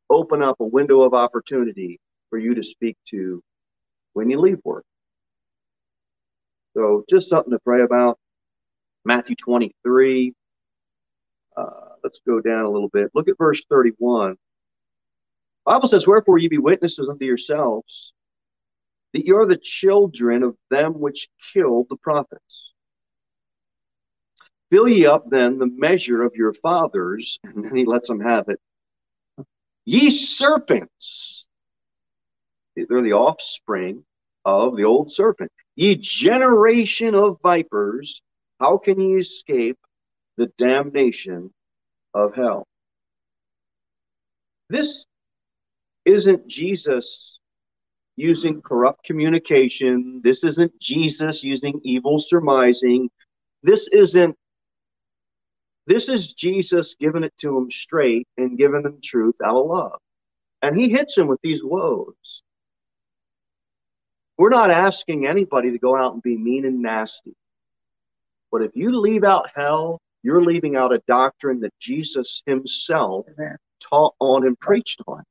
open 0.10 0.42
up 0.42 0.60
a 0.60 0.66
window 0.66 1.02
of 1.02 1.14
opportunity 1.14 2.00
for 2.30 2.40
you 2.40 2.56
to 2.56 2.64
speak 2.64 2.98
to 3.10 3.42
when 4.14 4.30
you 4.30 4.40
leave 4.40 4.60
work. 4.64 4.84
So 6.76 7.04
just 7.10 7.30
something 7.30 7.52
to 7.52 7.60
pray 7.60 7.82
about. 7.82 8.18
Matthew 9.06 9.36
23. 9.36 10.34
Uh, 11.58 11.66
let's 12.04 12.20
go 12.26 12.40
down 12.40 12.66
a 12.66 12.70
little 12.70 12.90
bit. 12.90 13.12
Look 13.14 13.28
at 13.28 13.38
verse 13.38 13.62
31. 13.70 14.36
Bible 15.66 15.88
says, 15.88 16.08
Wherefore 16.08 16.38
ye 16.38 16.48
be 16.48 16.58
witnesses 16.58 17.08
unto 17.10 17.26
yourselves 17.26 18.14
that 19.14 19.26
you 19.26 19.38
are 19.38 19.46
the 19.46 19.58
children 19.58 20.44
of 20.44 20.56
them 20.70 21.00
which 21.00 21.30
killed 21.54 21.88
the 21.90 21.98
prophets. 21.98 22.74
Fill 24.70 24.88
ye 24.88 25.06
up 25.06 25.30
then 25.30 25.60
the 25.60 25.68
measure 25.68 26.24
of 26.24 26.34
your 26.36 26.54
fathers, 26.54 27.40
and 27.44 27.64
then 27.64 27.76
he 27.76 27.86
lets 27.86 28.08
them 28.08 28.22
have 28.22 28.48
it. 28.48 28.60
Ye 29.86 30.10
serpents, 30.10 31.48
they're 32.76 33.02
the 33.02 33.14
offspring 33.14 34.06
of 34.46 34.78
the 34.78 34.86
old 34.86 35.12
serpent. 35.12 35.52
Ye 35.76 35.96
generation 35.96 37.16
of 37.16 37.40
vipers, 37.44 38.22
how 38.60 38.78
can 38.78 39.00
ye 39.00 39.18
escape 39.18 39.80
the 40.38 40.48
damnation 40.58 41.52
of 42.14 42.36
hell? 42.36 42.68
This 44.70 45.06
isn't 46.06 46.48
Jesus 46.48 47.40
using 48.16 48.62
corrupt 48.62 49.04
communication. 49.04 50.22
This 50.24 50.44
isn't 50.44 50.80
Jesus 50.80 51.44
using 51.44 51.80
evil 51.84 52.20
surmising. 52.20 53.10
This 53.64 53.88
isn't 53.90 54.36
this 55.88 56.08
is 56.08 56.34
Jesus 56.34 56.96
giving 57.00 57.24
it 57.24 57.34
to 57.40 57.58
him 57.58 57.72
straight 57.72 58.28
and 58.38 58.58
giving 58.58 58.84
him 58.84 59.00
truth 59.04 59.36
out 59.44 59.56
of 59.56 59.66
love. 59.66 60.00
And 60.62 60.78
he 60.78 60.90
hits 60.90 61.18
him 61.18 61.28
with 61.28 61.40
these 61.42 61.64
woes. 61.64 62.44
We're 64.38 64.50
not 64.50 64.70
asking 64.70 65.26
anybody 65.26 65.72
to 65.72 65.80
go 65.80 65.98
out 65.98 66.14
and 66.14 66.22
be 66.22 66.38
mean 66.38 66.66
and 66.66 66.82
nasty. 66.82 67.34
But 68.52 68.62
if 68.62 68.72
you 68.76 68.92
leave 68.92 69.24
out 69.24 69.50
hell, 69.56 70.00
you're 70.24 70.44
leaving 70.44 70.76
out 70.76 70.94
a 70.94 71.02
doctrine 71.08 71.60
that 71.62 71.74
Jesus 71.80 72.44
himself 72.46 73.26
taught 73.80 74.14
on 74.20 74.46
and 74.46 74.60
preached 74.60 75.02
on. 75.08 75.24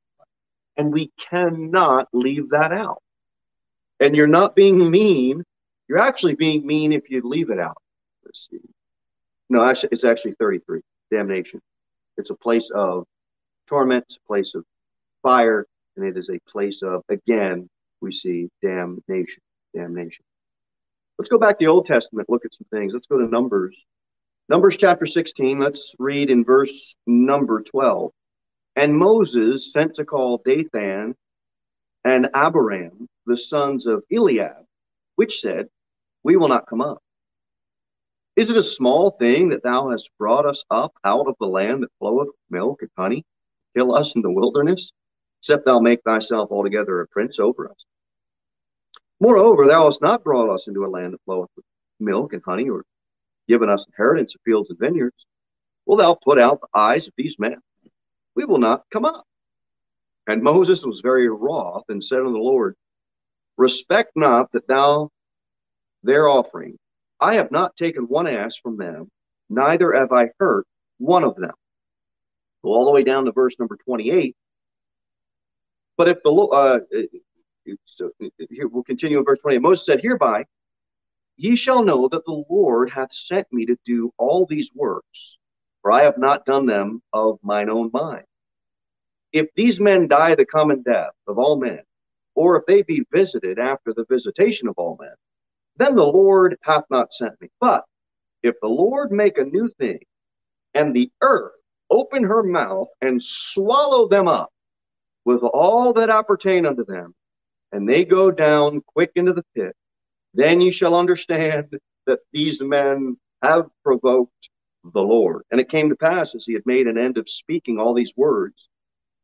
And 0.81 0.91
we 0.91 1.11
cannot 1.15 2.07
leave 2.11 2.49
that 2.49 2.73
out. 2.73 3.03
And 3.99 4.15
you're 4.15 4.25
not 4.25 4.55
being 4.55 4.89
mean. 4.89 5.43
You're 5.87 5.99
actually 5.99 6.33
being 6.33 6.65
mean 6.65 6.91
if 6.91 7.07
you 7.07 7.21
leave 7.23 7.51
it 7.51 7.59
out. 7.59 7.77
Let's 8.25 8.47
see. 8.49 8.57
No, 9.47 9.63
actually, 9.63 9.89
it's 9.91 10.03
actually 10.03 10.31
33. 10.31 10.81
Damnation. 11.11 11.61
It's 12.17 12.31
a 12.31 12.35
place 12.35 12.71
of 12.71 13.05
torment, 13.67 14.05
it's 14.07 14.17
a 14.17 14.27
place 14.27 14.55
of 14.55 14.65
fire, 15.21 15.67
and 15.97 16.03
it 16.03 16.17
is 16.17 16.31
a 16.31 16.39
place 16.49 16.81
of, 16.81 17.03
again, 17.09 17.69
we 18.01 18.11
see 18.11 18.49
damnation. 18.63 19.43
Damnation. 19.75 20.25
Let's 21.19 21.29
go 21.29 21.37
back 21.37 21.59
to 21.59 21.65
the 21.65 21.69
Old 21.69 21.85
Testament, 21.85 22.27
look 22.27 22.43
at 22.43 22.55
some 22.55 22.65
things. 22.71 22.91
Let's 22.91 23.05
go 23.05 23.19
to 23.19 23.27
Numbers. 23.27 23.85
Numbers 24.49 24.77
chapter 24.77 25.05
16, 25.05 25.59
let's 25.59 25.93
read 25.99 26.31
in 26.31 26.43
verse 26.43 26.95
number 27.05 27.61
12. 27.61 28.11
And 28.81 28.97
Moses 28.97 29.71
sent 29.71 29.93
to 29.93 30.05
call 30.05 30.41
Dathan 30.43 31.13
and 32.03 32.29
Abiram, 32.33 33.07
the 33.27 33.37
sons 33.37 33.85
of 33.85 34.03
Eliab, 34.11 34.65
which 35.17 35.39
said, 35.39 35.67
We 36.23 36.35
will 36.35 36.47
not 36.47 36.65
come 36.65 36.81
up. 36.81 36.97
Is 38.35 38.49
it 38.49 38.57
a 38.57 38.63
small 38.63 39.11
thing 39.11 39.49
that 39.49 39.61
thou 39.61 39.91
hast 39.91 40.09
brought 40.17 40.47
us 40.47 40.65
up 40.71 40.93
out 41.03 41.27
of 41.27 41.35
the 41.39 41.45
land 41.45 41.83
that 41.83 41.91
floweth 41.99 42.29
milk 42.49 42.81
and 42.81 42.89
honey, 42.97 43.23
kill 43.77 43.93
us 43.93 44.15
in 44.15 44.23
the 44.23 44.31
wilderness, 44.31 44.91
except 45.43 45.67
thou 45.67 45.79
make 45.79 46.01
thyself 46.01 46.49
altogether 46.49 47.01
a 47.01 47.07
prince 47.09 47.37
over 47.37 47.69
us? 47.69 47.85
Moreover, 49.19 49.67
thou 49.67 49.85
hast 49.85 50.01
not 50.01 50.23
brought 50.23 50.49
us 50.49 50.65
into 50.67 50.85
a 50.85 50.89
land 50.89 51.13
that 51.13 51.21
floweth 51.25 51.51
with 51.55 51.65
milk 51.99 52.33
and 52.33 52.41
honey, 52.43 52.67
or 52.67 52.83
given 53.47 53.69
us 53.69 53.85
inheritance 53.85 54.33
of 54.33 54.41
fields 54.43 54.71
and 54.71 54.79
vineyards. 54.79 55.27
Will 55.85 55.97
thou 55.97 56.15
put 56.15 56.39
out 56.39 56.61
the 56.61 56.79
eyes 56.79 57.05
of 57.05 57.13
these 57.15 57.37
men? 57.37 57.61
We 58.35 58.45
will 58.45 58.57
not 58.57 58.83
come 58.91 59.05
up. 59.05 59.25
And 60.27 60.43
Moses 60.43 60.85
was 60.85 61.01
very 61.01 61.27
wroth 61.27 61.85
and 61.89 62.03
said 62.03 62.19
unto 62.19 62.31
the 62.31 62.39
Lord, 62.39 62.75
Respect 63.57 64.11
not 64.15 64.51
that 64.53 64.67
thou 64.67 65.09
their 66.03 66.27
offering. 66.27 66.77
I 67.19 67.35
have 67.35 67.51
not 67.51 67.75
taken 67.75 68.03
one 68.03 68.27
ass 68.27 68.55
from 68.57 68.77
them, 68.77 69.09
neither 69.49 69.91
have 69.91 70.11
I 70.11 70.29
hurt 70.39 70.65
one 70.97 71.23
of 71.23 71.35
them. 71.35 71.53
Go 72.63 72.71
all 72.71 72.85
the 72.85 72.91
way 72.91 73.03
down 73.03 73.25
to 73.25 73.31
verse 73.31 73.59
number 73.59 73.77
28. 73.77 74.35
But 75.97 76.07
if 76.07 76.23
the 76.23 76.31
uh, 76.31 76.79
so 77.85 78.11
here 78.49 78.67
we'll 78.67 78.83
continue 78.83 79.19
in 79.19 79.25
verse 79.25 79.39
28. 79.39 79.61
Moses 79.61 79.85
said, 79.85 80.01
Hereby 80.01 80.45
ye 81.37 81.55
shall 81.55 81.83
know 81.83 82.07
that 82.07 82.25
the 82.25 82.43
Lord 82.49 82.89
hath 82.89 83.13
sent 83.13 83.47
me 83.51 83.65
to 83.65 83.77
do 83.85 84.11
all 84.17 84.45
these 84.49 84.71
works, 84.73 85.37
for 85.81 85.91
I 85.91 86.03
have 86.03 86.17
not 86.17 86.45
done 86.45 86.65
them 86.65 87.01
of 87.13 87.39
mine 87.41 87.69
own 87.69 87.89
mind. 87.93 88.25
If 89.33 89.47
these 89.55 89.79
men 89.79 90.07
die 90.07 90.35
the 90.35 90.45
common 90.45 90.81
death 90.83 91.13
of 91.27 91.37
all 91.37 91.57
men, 91.57 91.81
or 92.35 92.57
if 92.57 92.65
they 92.65 92.81
be 92.83 93.05
visited 93.11 93.59
after 93.59 93.93
the 93.93 94.05
visitation 94.09 94.67
of 94.67 94.75
all 94.77 94.97
men, 94.99 95.13
then 95.77 95.95
the 95.95 96.05
Lord 96.05 96.57
hath 96.61 96.83
not 96.89 97.13
sent 97.13 97.39
me. 97.41 97.49
But 97.59 97.85
if 98.43 98.55
the 98.61 98.67
Lord 98.67 99.11
make 99.11 99.37
a 99.37 99.45
new 99.45 99.69
thing, 99.79 99.99
and 100.73 100.95
the 100.95 101.11
earth 101.21 101.53
open 101.89 102.23
her 102.23 102.43
mouth 102.43 102.87
and 103.01 103.21
swallow 103.21 104.07
them 104.07 104.27
up 104.27 104.51
with 105.25 105.43
all 105.43 105.93
that 105.93 106.09
appertain 106.09 106.65
unto 106.65 106.85
them, 106.85 107.13
and 107.71 107.87
they 107.87 108.05
go 108.05 108.31
down 108.31 108.81
quick 108.85 109.11
into 109.15 109.33
the 109.33 109.45
pit, 109.55 109.75
then 110.33 110.61
you 110.61 110.71
shall 110.71 110.95
understand 110.95 111.77
that 112.05 112.19
these 112.31 112.61
men 112.61 113.17
have 113.41 113.67
provoked 113.83 114.49
the 114.83 115.01
Lord. 115.01 115.43
And 115.51 115.59
it 115.59 115.69
came 115.69 115.89
to 115.89 115.95
pass, 115.95 116.35
as 116.35 116.45
he 116.45 116.53
had 116.53 116.65
made 116.65 116.87
an 116.87 116.97
end 116.97 117.17
of 117.17 117.29
speaking 117.29 117.79
all 117.79 117.93
these 117.93 118.13
words, 118.17 118.69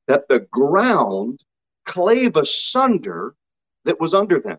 that 0.07 0.27
the 0.27 0.39
ground 0.51 1.41
clave 1.85 2.35
asunder 2.35 3.33
that 3.85 3.99
was 3.99 4.13
under 4.13 4.39
them. 4.39 4.57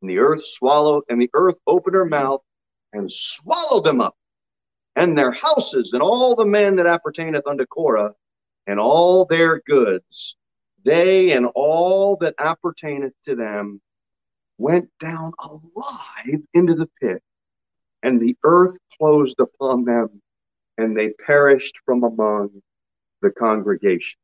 And 0.00 0.10
the 0.10 0.18
earth 0.18 0.44
swallowed, 0.44 1.04
and 1.08 1.20
the 1.20 1.30
earth 1.34 1.56
opened 1.66 1.94
her 1.94 2.04
mouth 2.04 2.42
and 2.92 3.10
swallowed 3.10 3.84
them 3.84 4.00
up, 4.00 4.16
and 4.94 5.16
their 5.16 5.32
houses, 5.32 5.92
and 5.92 6.02
all 6.02 6.34
the 6.34 6.44
men 6.44 6.76
that 6.76 6.86
appertaineth 6.86 7.46
unto 7.46 7.66
Korah, 7.66 8.12
and 8.66 8.80
all 8.80 9.24
their 9.24 9.60
goods, 9.66 10.36
they 10.84 11.32
and 11.32 11.46
all 11.54 12.16
that 12.16 12.34
appertaineth 12.38 13.12
to 13.24 13.34
them, 13.34 13.80
went 14.58 14.88
down 14.98 15.32
alive 15.40 16.40
into 16.54 16.74
the 16.74 16.88
pit, 17.00 17.22
and 18.02 18.20
the 18.20 18.36
earth 18.44 18.76
closed 18.98 19.40
upon 19.40 19.84
them, 19.84 20.22
and 20.78 20.96
they 20.96 21.10
perished 21.26 21.76
from 21.84 22.04
among 22.04 22.50
the 23.22 23.30
congregation. 23.30 24.18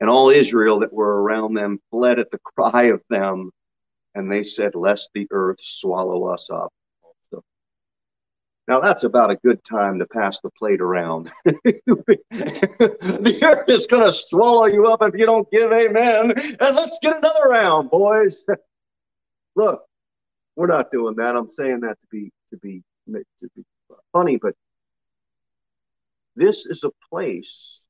And 0.00 0.08
all 0.08 0.30
Israel 0.30 0.80
that 0.80 0.92
were 0.92 1.22
around 1.22 1.54
them 1.54 1.80
fled 1.90 2.18
at 2.18 2.30
the 2.30 2.38
cry 2.38 2.84
of 2.84 3.02
them, 3.10 3.50
and 4.14 4.30
they 4.30 4.42
said, 4.42 4.74
Lest 4.74 5.10
the 5.14 5.26
earth 5.30 5.58
swallow 5.60 6.28
us 6.28 6.48
up. 6.50 6.72
Now 8.68 8.80
that's 8.80 9.02
about 9.02 9.30
a 9.30 9.36
good 9.36 9.64
time 9.64 9.98
to 9.98 10.06
pass 10.06 10.40
the 10.40 10.50
plate 10.50 10.82
around. 10.82 11.30
the 11.44 13.38
earth 13.42 13.68
is 13.70 13.86
going 13.86 14.04
to 14.04 14.12
swallow 14.12 14.66
you 14.66 14.86
up 14.88 15.02
if 15.02 15.14
you 15.14 15.24
don't 15.24 15.50
give 15.50 15.72
amen. 15.72 16.32
And 16.60 16.76
let's 16.76 16.98
get 17.00 17.16
another 17.16 17.48
round, 17.48 17.88
boys. 17.88 18.44
Look, 19.56 19.87
we're 20.58 20.66
not 20.66 20.90
doing 20.90 21.14
that. 21.14 21.36
I'm 21.36 21.48
saying 21.48 21.80
that 21.80 22.00
to 22.00 22.06
be 22.10 22.32
to 22.50 22.56
be 22.56 22.82
to 23.06 23.48
be 23.54 23.64
funny, 24.12 24.38
but 24.42 24.56
this 26.34 26.66
is 26.66 26.82
a 26.82 26.90
place 27.08 27.84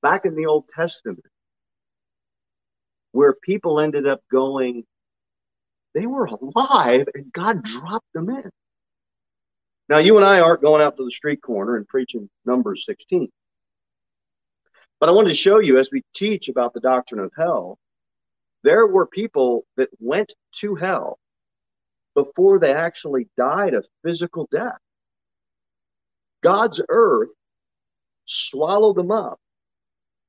back 0.00 0.24
in 0.24 0.36
the 0.36 0.46
Old 0.46 0.68
Testament 0.68 1.20
where 3.10 3.34
people 3.42 3.80
ended 3.80 4.06
up 4.06 4.20
going, 4.30 4.84
they 5.94 6.06
were 6.06 6.26
alive 6.26 7.08
and 7.12 7.32
God 7.32 7.64
dropped 7.64 8.12
them 8.14 8.30
in. 8.30 8.48
Now, 9.88 9.98
you 9.98 10.16
and 10.16 10.24
I 10.24 10.38
aren't 10.38 10.62
going 10.62 10.80
out 10.80 10.96
to 10.98 11.04
the 11.04 11.10
street 11.10 11.42
corner 11.42 11.76
and 11.76 11.88
preaching 11.88 12.30
Numbers 12.46 12.84
16. 12.86 13.28
But 15.00 15.08
I 15.08 15.12
wanted 15.12 15.30
to 15.30 15.34
show 15.34 15.58
you 15.58 15.78
as 15.78 15.90
we 15.90 16.04
teach 16.14 16.48
about 16.48 16.72
the 16.72 16.80
doctrine 16.80 17.20
of 17.20 17.32
hell, 17.36 17.78
there 18.62 18.86
were 18.86 19.06
people 19.06 19.64
that 19.76 19.88
went 19.98 20.34
to 20.60 20.76
hell 20.76 21.18
before 22.24 22.58
they 22.58 22.74
actually 22.74 23.28
died 23.36 23.74
a 23.74 23.84
physical 24.02 24.48
death. 24.50 24.78
God's 26.42 26.80
earth 26.88 27.30
swallowed 28.24 28.96
them 28.96 29.12
up 29.12 29.38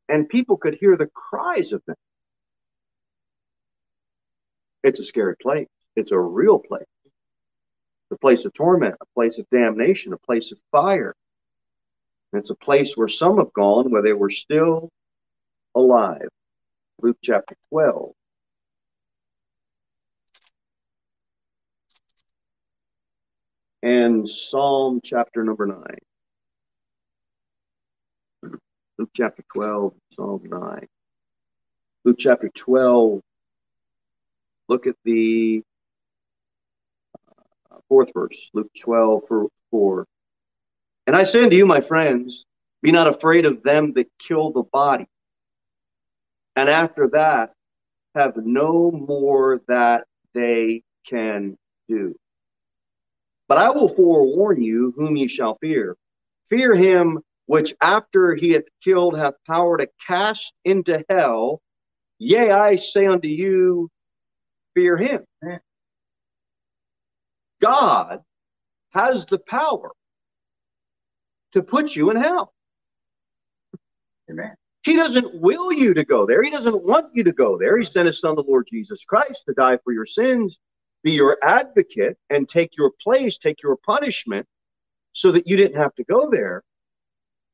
and 0.07 0.29
people 0.29 0.55
could 0.55 0.75
hear 0.75 0.95
the 0.95 1.07
cries 1.07 1.73
of 1.73 1.81
them. 1.87 1.95
It's 4.83 4.99
a 4.99 5.03
scary 5.03 5.35
place. 5.41 5.67
It's 5.95 6.11
a 6.11 6.19
real 6.19 6.59
place. 6.59 6.85
A 8.11 8.17
place 8.19 8.45
of 8.45 8.53
torment, 8.53 8.95
a 9.01 9.05
place 9.15 9.39
of 9.39 9.49
damnation, 9.49 10.13
a 10.13 10.17
place 10.17 10.51
of 10.51 10.59
fire. 10.71 11.15
it's 12.33 12.51
a 12.51 12.55
place 12.55 12.95
where 12.95 13.07
some 13.07 13.39
have 13.39 13.51
gone 13.53 13.89
where 13.89 14.03
they 14.03 14.13
were 14.13 14.29
still 14.29 14.89
alive. 15.73 16.29
Luke 17.01 17.17
chapter 17.23 17.55
12. 17.69 18.11
And 23.81 24.29
Psalm 24.29 24.99
chapter 25.03 25.43
number 25.43 25.65
9. 25.65 25.83
Luke 28.97 29.09
chapter 29.15 29.43
12, 29.53 29.93
Psalm 30.13 30.41
9. 30.43 30.87
Luke 32.03 32.17
chapter 32.19 32.49
12, 32.49 33.21
look 34.67 34.87
at 34.87 34.95
the 35.05 35.63
uh, 37.29 37.77
fourth 37.87 38.11
verse, 38.13 38.49
Luke 38.53 38.71
12, 38.81 39.23
4. 39.71 40.05
And 41.07 41.15
I 41.15 41.23
say 41.23 41.43
unto 41.43 41.55
you, 41.55 41.65
my 41.65 41.79
friends, 41.79 42.45
be 42.81 42.91
not 42.91 43.07
afraid 43.07 43.45
of 43.45 43.63
them 43.63 43.93
that 43.93 44.09
kill 44.19 44.51
the 44.51 44.63
body, 44.63 45.07
and 46.55 46.69
after 46.69 47.07
that 47.09 47.53
have 48.15 48.35
no 48.37 48.91
more 48.91 49.61
that 49.67 50.05
they 50.33 50.83
can 51.05 51.57
do. 51.87 52.15
But 53.49 53.57
I 53.57 53.71
will 53.71 53.89
forewarn 53.89 54.61
you 54.61 54.93
whom 54.95 55.17
ye 55.17 55.27
shall 55.27 55.57
fear. 55.57 55.97
Fear 56.49 56.75
him 56.75 57.19
which 57.47 57.73
after 57.81 58.35
he 58.35 58.51
hath 58.51 58.65
killed 58.83 59.17
hath 59.17 59.33
power 59.47 59.75
to 59.79 59.89
cast 60.05 60.53
into 60.63 61.03
hell. 61.09 61.61
Yea, 62.19 62.51
I 62.51 62.75
say 62.75 63.07
unto 63.07 63.27
you, 63.27 63.89
fear 64.75 64.95
him. 64.97 65.25
God 67.59 68.21
has 68.91 69.25
the 69.25 69.39
power 69.39 69.91
to 71.53 71.63
put 71.63 71.95
you 71.95 72.11
in 72.11 72.17
hell. 72.17 72.53
Amen. 74.29 74.53
He 74.83 74.95
doesn't 74.95 75.41
will 75.41 75.73
you 75.73 75.95
to 75.95 76.05
go 76.05 76.27
there. 76.27 76.43
He 76.43 76.51
doesn't 76.51 76.83
want 76.83 77.15
you 77.15 77.23
to 77.23 77.33
go 77.33 77.57
there. 77.57 77.77
He 77.79 77.85
sent 77.85 78.05
his 78.05 78.21
son, 78.21 78.35
the 78.35 78.43
Lord 78.43 78.67
Jesus 78.69 79.03
Christ, 79.03 79.45
to 79.47 79.53
die 79.53 79.79
for 79.83 79.91
your 79.91 80.05
sins, 80.05 80.59
be 81.03 81.11
your 81.11 81.37
advocate, 81.41 82.17
and 82.29 82.47
take 82.47 82.75
your 82.77 82.91
place, 83.01 83.37
take 83.37 83.63
your 83.63 83.77
punishment, 83.77 84.45
so 85.13 85.31
that 85.31 85.47
you 85.47 85.55
didn't 85.55 85.77
have 85.77 85.95
to 85.95 86.03
go 86.03 86.29
there. 86.29 86.63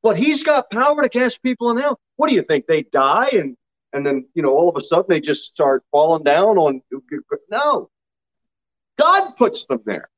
But 0.02 0.16
he's 0.16 0.42
got 0.42 0.70
power 0.70 1.02
to 1.02 1.08
cast 1.08 1.42
people 1.42 1.70
in 1.70 1.78
hell. 1.78 1.98
What 2.16 2.28
do 2.28 2.34
you 2.34 2.42
think? 2.42 2.66
They 2.66 2.82
die 2.82 3.30
and 3.32 3.56
and 3.92 4.04
then 4.04 4.28
you 4.34 4.42
know 4.42 4.50
all 4.50 4.68
of 4.68 4.76
a 4.76 4.84
sudden 4.84 5.06
they 5.08 5.20
just 5.20 5.44
start 5.44 5.84
falling 5.90 6.22
down 6.22 6.58
on 6.58 6.82
no. 7.50 7.90
God 8.98 9.36
puts 9.36 9.66
them 9.66 9.82
there. 9.84 10.08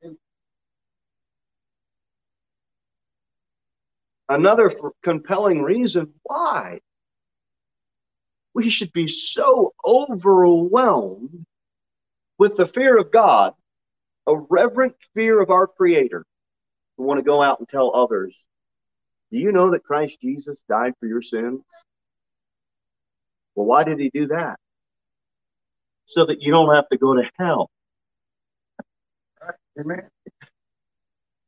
Another 4.29 4.71
compelling 5.03 5.63
reason 5.63 6.13
why 6.23 6.81
we 8.55 8.69
should 8.69 8.93
be 8.93 9.07
so 9.07 9.73
overwhelmed 9.85 11.45
with 12.39 12.57
the 12.57 12.67
fear 12.67 12.97
of 12.97 13.11
God, 13.11 13.55
a 14.27 14.37
reverent 14.37 14.95
fear 15.15 15.41
of 15.41 15.51
our 15.51 15.67
Creator. 15.67 16.25
We 16.97 17.05
want 17.05 17.19
to 17.19 17.25
go 17.25 17.43
out 17.43 17.59
and 17.59 17.69
tell 17.69 17.95
others 17.95 18.47
do 19.31 19.39
you 19.39 19.53
know 19.53 19.71
that 19.73 19.85
Christ 19.85 20.21
Jesus 20.21 20.63
died 20.69 20.95
for 20.99 21.07
your 21.07 21.21
sins? 21.21 21.61
Well, 23.55 23.67
why 23.67 23.85
did 23.85 23.99
he 23.99 24.11
do 24.11 24.29
that? 24.29 24.59
So 26.07 26.25
that 26.25 26.41
you 26.41 26.51
don't 26.51 26.75
have 26.75 26.89
to 26.89 26.97
go 26.97 27.15
to 27.15 27.29
hell. 27.39 27.71
Amen. 29.79 30.09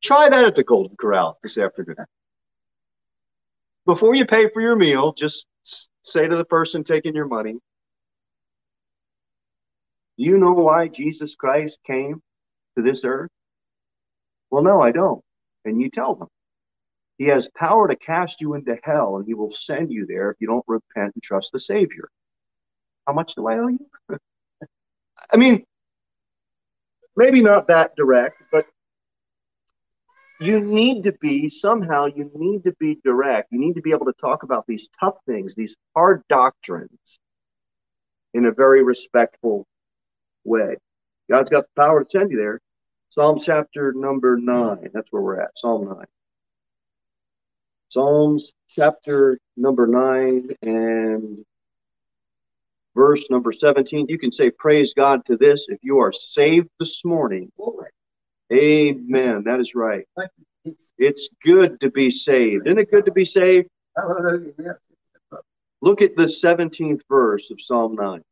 Try 0.03 0.29
that 0.29 0.45
at 0.45 0.55
the 0.55 0.65
Golden 0.65 0.97
Corral 0.97 1.39
this 1.43 1.57
afternoon. 1.57 1.97
Before 3.87 4.15
you 4.15 4.27
pay 4.27 4.49
for 4.51 4.61
your 4.61 4.77
meal, 4.77 5.13
just 5.13 5.47
say 6.03 6.29
to 6.29 6.37
the 6.37 6.45
person 6.45 6.85
taking 6.85 7.15
your 7.15 7.27
money, 7.27 7.59
Do 10.21 10.27
you 10.27 10.37
know 10.37 10.53
why 10.53 10.89
Jesus 10.89 11.35
Christ 11.35 11.79
came 11.83 12.21
to 12.77 12.83
this 12.83 13.07
earth? 13.07 13.31
Well, 14.51 14.63
no, 14.63 14.79
I 14.79 14.93
don't. 14.93 15.25
And 15.65 15.81
you 15.81 15.89
tell 15.89 16.15
them. 16.15 16.29
He 17.17 17.25
has 17.29 17.49
power 17.57 17.89
to 17.89 17.97
cast 17.97 18.43
you 18.43 18.53
into 18.53 18.77
hell, 18.83 19.17
and 19.17 19.27
he 19.27 19.33
will 19.33 19.51
send 19.51 19.91
you 19.91 20.05
there 20.07 20.31
if 20.31 20.37
you 20.39 20.47
don't 20.47 20.65
repent 20.69 21.15
and 21.15 21.23
trust 21.23 21.53
the 21.53 21.59
Savior. 21.59 22.11
How 23.07 23.15
much 23.15 23.35
do 23.35 23.49
I 23.49 23.59
owe 23.61 23.69
you? 23.69 23.87
I 25.33 25.39
mean, 25.39 25.65
maybe 27.17 27.41
not 27.41 27.69
that 27.69 27.97
direct, 27.97 28.43
but 28.53 28.67
you 30.39 30.61
need 30.61 31.05
to 31.05 31.13
be 31.13 31.49
somehow 31.49 32.07
you 32.07 32.31
need 32.35 32.65
to 32.65 32.73
be 32.81 32.99
direct 33.05 33.53
you 33.53 33.59
need 33.59 33.75
to 33.75 33.83
be 33.83 33.91
able 33.91 34.07
to 34.07 34.15
talk 34.15 34.43
about 34.43 34.67
these 34.67 34.89
tough 34.99 35.17
things 35.27 35.55
these 35.55 35.77
hard 35.95 36.23
doctrines 36.31 37.21
in 38.33 38.47
a 38.47 38.51
very 38.51 38.83
respectful 38.83 39.67
way. 40.45 40.77
God's 41.31 41.51
got 41.51 41.65
the 41.65 41.83
power 41.83 42.05
to 42.05 42.11
send 42.11 42.31
you 42.31 42.37
there. 42.37 42.61
Psalm 43.11 43.41
chapter 43.41 43.93
number 43.93 44.37
9 44.37 44.91
that's 44.93 45.11
where 45.11 45.23
we're 45.23 45.41
at. 45.41 45.51
Psalm 45.57 45.87
9 45.87 46.05
psalms 47.91 48.53
chapter 48.69 49.39
number 49.57 49.87
9 49.87 50.51
and 50.63 51.45
verse 52.95 53.25
number 53.31 53.53
17 53.53 54.07
you 54.09 54.17
can 54.19 54.31
say 54.31 54.51
praise 54.51 54.95
god 54.97 55.25
to 55.27 55.37
this. 55.37 55.67
If 55.69 55.81
you 55.83 55.99
are 55.99 56.13
saved 56.13 56.69
this 56.79 57.05
morning. 57.05 57.51
Amen. 58.53 59.45
That 59.45 59.61
is 59.61 59.75
right. 59.75 60.05
It's 60.99 61.29
good 61.45 61.81
to 61.81 61.91
be 61.91 62.11
saved. 62.11 62.67
Isn't 62.67 62.79
it 62.79 62.91
good 62.91 63.05
to 63.07 63.13
be 63.13 63.25
saved? 63.25 63.69
Look 65.83 66.03
at 66.03 66.17
the 66.17 66.25
17th 66.25 67.01
verse 67.09 67.51
of 67.51 67.61
Psalm 67.61 67.95
9. 67.95 68.23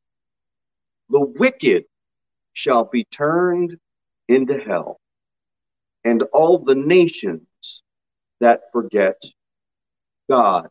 The 1.10 1.20
wicked 1.20 1.84
shall 2.52 2.84
be 2.84 3.04
turned 3.04 3.78
into 4.28 4.58
hell, 4.58 4.98
and 6.04 6.22
all 6.32 6.58
the 6.58 6.74
nations 6.74 7.82
that 8.40 8.62
forget 8.72 9.20
God. 10.28 10.68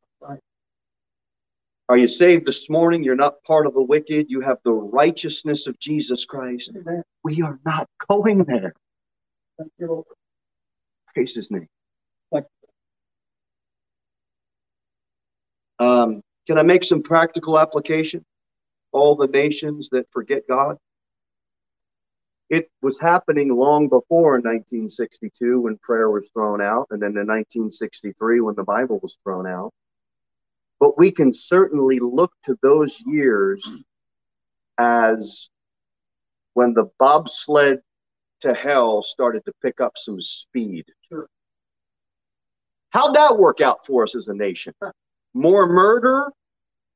Are 1.89 1.97
you 1.97 2.09
saved 2.09 2.45
this 2.45 2.69
morning? 2.69 3.01
You're 3.01 3.15
not 3.15 3.41
part 3.45 3.65
of 3.65 3.73
the 3.73 3.81
wicked. 3.81 4.25
You 4.29 4.41
have 4.41 4.57
the 4.65 4.73
righteousness 4.73 5.67
of 5.67 5.79
Jesus 5.79 6.25
Christ. 6.25 6.71
Amen. 6.75 7.01
We 7.23 7.41
are 7.41 7.59
not 7.65 7.87
going 8.09 8.43
there. 8.43 8.73
Praise 11.13 11.33
his 11.33 11.49
name. 11.49 11.67
Um, 15.79 16.21
can 16.47 16.57
I 16.57 16.63
make 16.63 16.83
some 16.83 17.01
practical 17.03 17.57
application? 17.57 18.25
All 18.91 19.15
the 19.15 19.27
nations 19.27 19.89
that 19.91 20.05
forget 20.11 20.43
God. 20.49 20.77
It 22.49 22.69
was 22.81 22.97
happening 22.99 23.53
long 23.53 23.89
before 23.89 24.33
1962 24.33 25.61
when 25.61 25.77
prayer 25.79 26.09
was 26.09 26.29
thrown 26.33 26.61
out, 26.61 26.87
and 26.91 27.01
then 27.01 27.11
in 27.11 27.27
1963 27.27 28.39
when 28.39 28.55
the 28.55 28.63
Bible 28.63 28.99
was 29.01 29.17
thrown 29.23 29.45
out. 29.45 29.73
But 30.79 30.97
we 30.97 31.11
can 31.11 31.33
certainly 31.33 31.99
look 31.99 32.31
to 32.43 32.57
those 32.61 33.03
years 33.05 33.83
as 34.77 35.49
when 36.53 36.73
the 36.73 36.89
bobsled 36.99 37.81
to 38.41 38.53
hell 38.53 39.01
started 39.01 39.43
to 39.45 39.53
pick 39.61 39.81
up 39.81 39.93
some 39.97 40.21
speed. 40.21 40.85
Sure. 41.09 41.27
How'd 42.91 43.15
that 43.15 43.37
work 43.37 43.59
out 43.59 43.85
for 43.85 44.03
us 44.03 44.15
as 44.15 44.27
a 44.27 44.33
nation? 44.33 44.73
More 45.33 45.67
murder, 45.67 46.31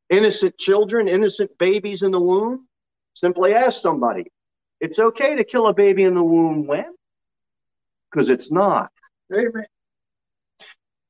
innocent 0.10 0.58
children, 0.58 1.08
innocent 1.08 1.58
babies 1.58 2.04
in 2.04 2.12
the 2.12 2.22
womb? 2.22 2.68
Simply 3.14 3.54
ask 3.54 3.82
somebody. 3.82 4.26
It's 4.82 5.00
okay 5.00 5.36
to 5.36 5.44
kill 5.46 5.68
a 5.68 5.74
baby 5.74 6.04
in 6.04 6.16
the 6.16 6.24
womb 6.24 6.68
when? 6.68 6.94
Because 8.12 8.30
it's 8.30 8.52
not. 8.52 8.92
Amen. 9.34 9.66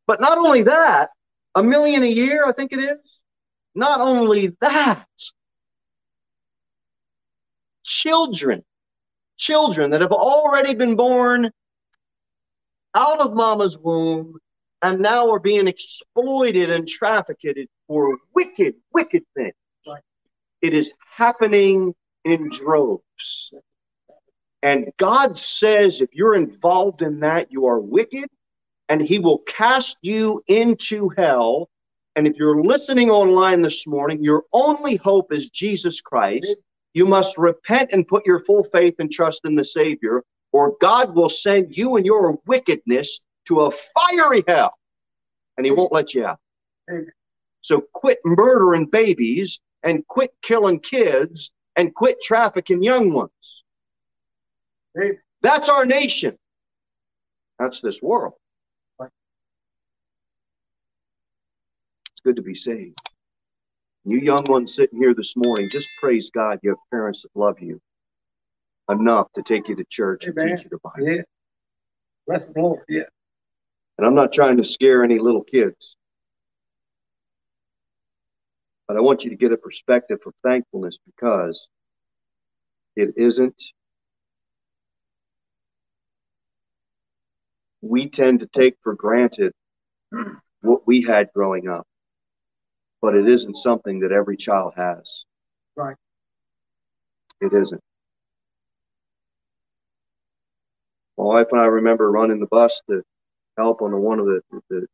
But 0.06 0.22
not 0.22 0.38
only 0.38 0.62
that, 0.64 1.10
a 1.56 1.64
million 1.64 2.04
a 2.04 2.08
year, 2.08 2.46
I 2.46 2.52
think 2.52 2.74
it 2.74 2.80
is. 2.80 3.24
Not 3.74 4.02
only 4.02 4.56
that, 4.62 5.06
children 7.84 8.64
children 9.42 9.90
that 9.90 10.02
have 10.02 10.12
already 10.12 10.76
been 10.76 10.96
born 10.96 11.50
out 12.94 13.20
of 13.20 13.34
mama's 13.34 13.76
womb 13.78 14.38
and 14.84 15.00
now 15.00 15.32
are 15.32 15.40
being 15.40 15.68
exploited 15.68 16.70
and 16.70 16.88
trafficked 16.88 17.46
for 17.88 18.18
wicked, 18.36 18.76
wicked 18.94 19.24
things. 19.36 19.54
It 20.62 20.76
is 20.76 20.94
happening 21.10 21.96
in 22.24 22.50
droves. 22.50 23.54
And 24.64 24.92
God 24.98 25.38
says 25.38 26.02
if 26.02 26.14
you're 26.14 26.36
involved 26.36 27.02
in 27.02 27.20
that, 27.22 27.52
you 27.52 27.66
are 27.66 27.80
wicked, 27.80 28.30
and 28.90 29.02
He 29.02 29.20
will 29.20 29.40
cast 29.40 29.98
you 30.02 30.44
into 30.48 31.10
hell. 31.18 31.70
And 32.16 32.28
if 32.28 32.38
you're 32.38 32.64
listening 32.64 33.10
online 33.10 33.62
this 33.62 33.88
morning, 33.88 34.24
your 34.24 34.44
only 34.54 34.98
hope 34.98 35.34
is 35.34 35.50
Jesus 35.50 36.02
Christ. 36.02 36.58
You 36.94 37.06
must 37.06 37.38
repent 37.38 37.92
and 37.94 38.08
put 38.08 38.26
your 38.26 38.40
full 38.40 38.64
faith 38.64 38.96
and 39.00 39.12
trust 39.12 39.42
in 39.46 39.56
the 39.56 39.64
Savior, 39.64 40.24
or 40.52 40.76
God 40.82 41.16
will 41.16 41.30
send 41.30 41.76
you 41.76 41.96
and 41.96 42.06
your 42.06 42.38
wickedness 42.46 43.22
to 43.48 43.62
a 43.62 43.72
fiery 43.72 44.44
hell, 44.48 44.78
and 45.58 45.66
He 45.66 45.72
won't 45.72 45.94
let 45.94 46.14
you 46.14 46.26
out. 46.26 46.40
So 47.62 47.82
quit 47.94 48.20
murdering 48.26 48.86
babies 48.86 49.60
and 49.84 50.06
quit 50.08 50.34
killing 50.42 50.80
kids 50.80 51.52
and 51.76 51.94
quit 51.94 52.22
trafficking 52.22 52.84
young 52.84 53.14
ones. 53.14 53.64
That's 55.42 55.70
our 55.70 55.86
nation. 55.86 56.38
That's 57.60 57.82
this 57.82 58.02
world. 58.02 58.34
It's 59.00 59.12
good 62.24 62.36
to 62.36 62.42
be 62.42 62.56
saved. 62.56 62.98
You 64.04 64.20
young 64.20 64.44
ones 64.46 64.74
sitting 64.76 65.00
here 65.00 65.14
this 65.14 65.36
morning, 65.36 65.70
just 65.72 65.88
praise 66.02 66.32
God 66.32 66.60
you 66.64 66.72
have 66.72 66.80
parents 66.90 67.22
that 67.22 67.30
love 67.36 67.60
you 67.62 67.80
enough 68.90 69.32
to 69.34 69.44
take 69.44 69.70
you 69.70 69.76
to 69.76 69.86
church 69.86 70.28
Amen. 70.28 70.50
and 70.50 70.58
teach 70.58 70.66
you 70.66 70.70
the 70.72 70.80
Bible. 70.84 71.08
Yeah. 71.08 71.22
Bless 72.28 72.48
the 72.48 72.60
Lord. 72.60 72.84
Yeah. 72.90 73.04
And 73.98 74.08
I'm 74.08 74.16
not 74.16 74.34
trying 74.34 74.58
to 74.58 74.66
scare 74.66 75.04
any 75.04 75.20
little 75.20 75.44
kids. 75.44 75.96
But 78.92 78.98
I 78.98 79.00
want 79.00 79.24
you 79.24 79.30
to 79.30 79.38
get 79.38 79.54
a 79.54 79.58
perspective 79.58 80.20
of 80.26 80.34
thankfulness 80.44 80.98
because 81.06 81.66
it 82.98 83.14
isn't. 83.16 83.56
We 87.80 88.10
tend 88.10 88.42
to 88.42 88.48
take 88.48 88.76
for 88.84 88.94
granted 88.94 89.54
what 90.60 90.86
we 90.86 91.04
had 91.04 91.30
growing 91.34 91.70
up 91.70 91.88
but 93.02 93.16
it 93.16 93.30
isn't 93.30 93.56
something 93.56 94.02
that 94.02 94.12
every 94.12 94.36
child 94.36 94.74
has. 94.76 95.24
Right. 95.78 95.96
It 97.40 97.54
isn't. 97.54 97.82
My 101.18 101.24
wife 101.24 101.48
and 101.54 101.62
I 101.62 101.66
remember 101.68 102.12
running 102.12 102.42
the 102.42 102.48
bus 102.48 102.82
to 102.90 103.04
help 103.58 103.82
on 103.82 103.92
the 103.92 103.98
one 103.98 104.20
of 104.20 104.26
the 104.26 104.42
the, 104.70 104.86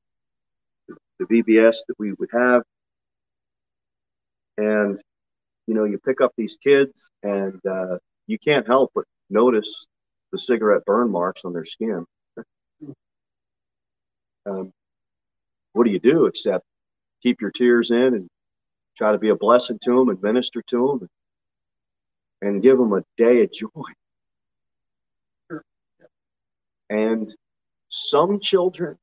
the 1.17 1.25
VBS 1.25 1.77
that 1.87 1.95
we 1.97 2.13
would 2.13 2.29
have, 2.31 2.61
and 4.57 4.99
you 5.67 5.73
know 5.73 5.83
you 5.83 5.97
pick 5.99 6.21
up 6.21 6.33
these 6.37 6.57
kids 6.63 7.09
and 7.23 7.59
uh, 7.65 7.97
you 8.27 8.37
can't 8.39 8.67
help 8.67 8.91
but 8.95 9.05
notice 9.29 9.87
the 10.31 10.37
cigarette 10.37 10.85
burn 10.85 11.09
marks 11.09 11.45
on 11.45 11.53
their 11.53 11.65
skin. 11.65 12.05
um, 14.45 14.71
what 15.73 15.85
do 15.85 15.91
you 15.91 15.99
do 15.99 16.25
except 16.25 16.65
keep 17.21 17.41
your 17.41 17.51
tears 17.51 17.91
in 17.91 18.13
and 18.13 18.27
try 18.97 19.11
to 19.11 19.17
be 19.17 19.29
a 19.29 19.35
blessing 19.35 19.79
to 19.83 19.91
them 19.91 20.09
and 20.09 20.21
minister 20.21 20.61
to 20.63 20.87
them 20.87 21.09
and, 22.41 22.49
and 22.49 22.63
give 22.63 22.77
them 22.77 22.93
a 22.93 23.03
day 23.15 23.43
of 23.43 23.51
joy. 23.51 23.69
And 26.89 27.33
some 27.89 28.39
children, 28.39 28.97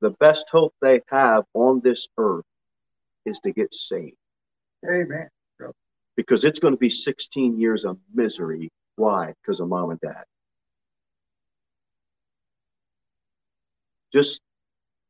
the 0.00 0.10
best 0.10 0.46
hope 0.50 0.74
they 0.82 1.00
have 1.08 1.44
on 1.54 1.80
this 1.80 2.08
earth 2.18 2.44
is 3.26 3.38
to 3.40 3.52
get 3.52 3.74
saved. 3.74 4.16
Amen. 4.88 5.28
Because 6.16 6.44
it's 6.44 6.58
going 6.58 6.74
to 6.74 6.78
be 6.78 6.90
16 6.90 7.58
years 7.58 7.84
of 7.84 7.96
misery. 8.12 8.70
Why? 8.96 9.32
Because 9.42 9.60
of 9.60 9.68
mom 9.68 9.90
and 9.90 10.00
dad. 10.00 10.24
Just 14.12 14.42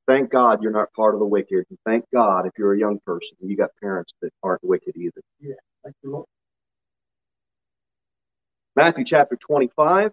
thank 0.07 0.31
God 0.31 0.63
you're 0.63 0.71
not 0.71 0.93
part 0.93 1.15
of 1.15 1.21
the 1.21 1.27
wicked. 1.27 1.65
And 1.69 1.79
thank 1.85 2.05
God 2.15 2.47
if 2.47 2.53
you're 2.57 2.75
a 2.75 2.79
young 2.79 3.01
person, 3.05 3.37
you 3.41 3.57
got 3.57 3.71
parents 3.83 4.13
that 4.23 4.31
aren't 4.45 4.63
wicked 4.63 4.97
either. 4.97 5.21
Yeah, 5.41 5.55
thank 5.83 5.97
you, 6.05 6.13
Lord. 6.13 6.27
Matthew 8.77 9.05
chapter 9.05 9.37
25. 9.37 10.13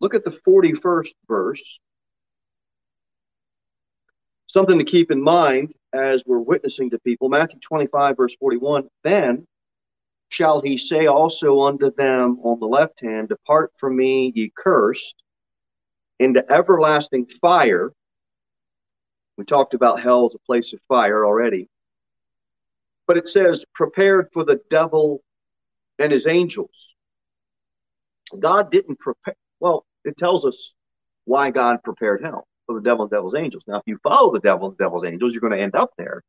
Look 0.00 0.14
at 0.14 0.24
the 0.24 0.30
41st 0.30 1.12
verse. 1.28 1.80
Something 4.46 4.78
to 4.78 4.84
keep 4.84 5.10
in 5.10 5.22
mind 5.22 5.74
as 5.92 6.22
we're 6.26 6.38
witnessing 6.38 6.90
to 6.90 6.98
people. 7.00 7.28
Matthew 7.28 7.58
25, 7.60 8.16
verse 8.16 8.36
41. 8.38 8.88
Then 9.04 9.46
shall 10.28 10.60
he 10.60 10.76
say 10.76 11.06
also 11.06 11.60
unto 11.60 11.90
them 11.94 12.38
on 12.42 12.60
the 12.60 12.66
left 12.66 13.00
hand, 13.00 13.28
Depart 13.28 13.72
from 13.78 13.96
me, 13.96 14.32
ye 14.34 14.52
cursed, 14.56 15.14
into 16.18 16.44
everlasting 16.52 17.26
fire. 17.40 17.92
We 19.36 19.44
talked 19.44 19.74
about 19.74 20.00
hell 20.00 20.26
as 20.26 20.34
a 20.34 20.46
place 20.46 20.72
of 20.72 20.80
fire 20.88 21.24
already. 21.24 21.68
But 23.06 23.16
it 23.16 23.28
says, 23.28 23.64
prepared 23.74 24.28
for 24.32 24.44
the 24.44 24.60
devil 24.68 25.22
and 25.98 26.12
his 26.12 26.26
angels. 26.26 26.94
God 28.38 28.70
didn't 28.70 28.98
prepare, 28.98 29.36
well, 29.60 29.86
it 30.04 30.18
tells 30.18 30.44
us 30.44 30.74
why 31.24 31.50
God 31.50 31.82
prepared 31.82 32.22
hell 32.22 32.46
for 32.68 32.74
the 32.74 32.82
devil 32.82 33.02
and 33.02 33.10
devil's 33.10 33.34
angels. 33.34 33.64
Now, 33.66 33.76
if 33.76 33.82
you 33.86 33.98
follow 34.02 34.30
the 34.30 34.40
devil 34.40 34.68
and 34.68 34.78
devil's 34.78 35.04
angels, 35.04 35.32
you're 35.32 35.40
going 35.40 35.54
to 35.54 35.60
end 35.60 35.74
up 35.74 35.90
there. 35.96 36.22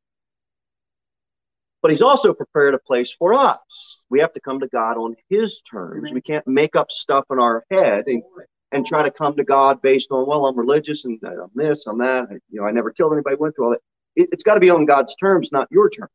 But 1.81 1.91
he's 1.91 2.01
also 2.01 2.33
prepared 2.33 2.73
a 2.73 2.79
place 2.79 3.11
for 3.11 3.33
us. 3.33 4.05
We 4.09 4.19
have 4.21 4.33
to 4.33 4.39
come 4.39 4.59
to 4.61 4.67
God 4.67 4.97
on 4.97 5.15
his 5.29 5.61
terms. 5.61 6.11
We 6.11 6.21
can't 6.21 6.47
make 6.47 6.75
up 6.75 6.91
stuff 6.91 7.25
in 7.29 7.39
our 7.39 7.65
head 7.69 8.05
and, 8.07 8.23
and 8.71 8.85
try 8.85 9.03
to 9.03 9.11
come 9.11 9.35
to 9.35 9.43
God 9.43 9.81
based 9.81 10.11
on, 10.11 10.25
well, 10.27 10.45
I'm 10.45 10.57
religious 10.57 11.05
and 11.05 11.19
uh, 11.23 11.43
I'm 11.43 11.51
this, 11.55 11.85
I'm 11.87 11.97
that. 11.99 12.29
You 12.49 12.61
know, 12.61 12.67
I 12.67 12.71
never 12.71 12.91
killed 12.91 13.13
anybody, 13.13 13.35
went 13.37 13.55
through 13.55 13.65
all 13.65 13.71
that. 13.71 13.81
It, 14.15 14.29
it's 14.31 14.43
got 14.43 14.53
to 14.55 14.59
be 14.59 14.69
on 14.69 14.85
God's 14.85 15.15
terms, 15.15 15.51
not 15.51 15.67
your 15.71 15.89
terms. 15.89 16.11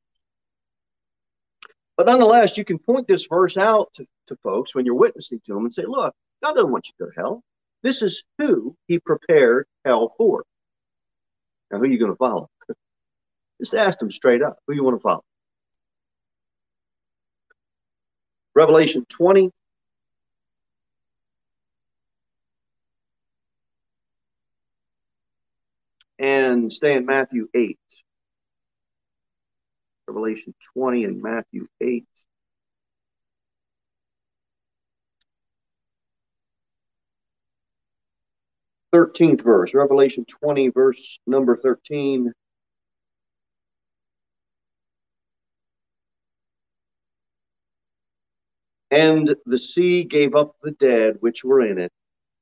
But 1.96 2.06
nonetheless, 2.06 2.56
you 2.56 2.64
can 2.64 2.78
point 2.78 3.06
this 3.06 3.26
verse 3.26 3.56
out 3.56 3.92
to, 3.94 4.06
to 4.26 4.36
folks 4.42 4.74
when 4.74 4.84
you're 4.84 4.94
witnessing 4.94 5.40
to 5.46 5.54
them 5.54 5.64
and 5.64 5.72
say, 5.72 5.84
look, 5.86 6.14
God 6.42 6.54
doesn't 6.54 6.72
want 6.72 6.88
you 6.88 6.92
to 6.98 7.04
go 7.04 7.10
to 7.10 7.20
hell. 7.20 7.44
This 7.84 8.00
is 8.00 8.24
who 8.38 8.74
he 8.88 8.98
prepared 8.98 9.66
hell 9.84 10.14
for. 10.16 10.44
Now, 11.70 11.76
who 11.76 11.84
are 11.84 11.88
you 11.88 11.98
going 11.98 12.12
to 12.12 12.16
follow? 12.16 12.48
Just 13.60 13.74
ask 13.74 13.98
them 13.98 14.10
straight 14.10 14.40
up, 14.40 14.56
who 14.66 14.74
you 14.74 14.82
want 14.82 14.96
to 14.96 15.02
follow? 15.02 15.22
Revelation 18.54 19.04
20. 19.10 19.50
And 26.18 26.72
stay 26.72 26.94
in 26.94 27.04
Matthew 27.04 27.48
8. 27.54 27.78
Revelation 30.08 30.54
20 30.74 31.04
and 31.04 31.20
Matthew 31.20 31.66
8. 31.82 32.06
Thirteenth 38.94 39.42
verse, 39.42 39.74
Revelation 39.74 40.24
20, 40.24 40.68
verse 40.68 41.18
number 41.26 41.56
13. 41.56 42.32
And 48.92 49.34
the 49.46 49.58
sea 49.58 50.04
gave 50.04 50.36
up 50.36 50.54
the 50.62 50.70
dead 50.70 51.16
which 51.18 51.42
were 51.42 51.66
in 51.66 51.78
it, 51.78 51.90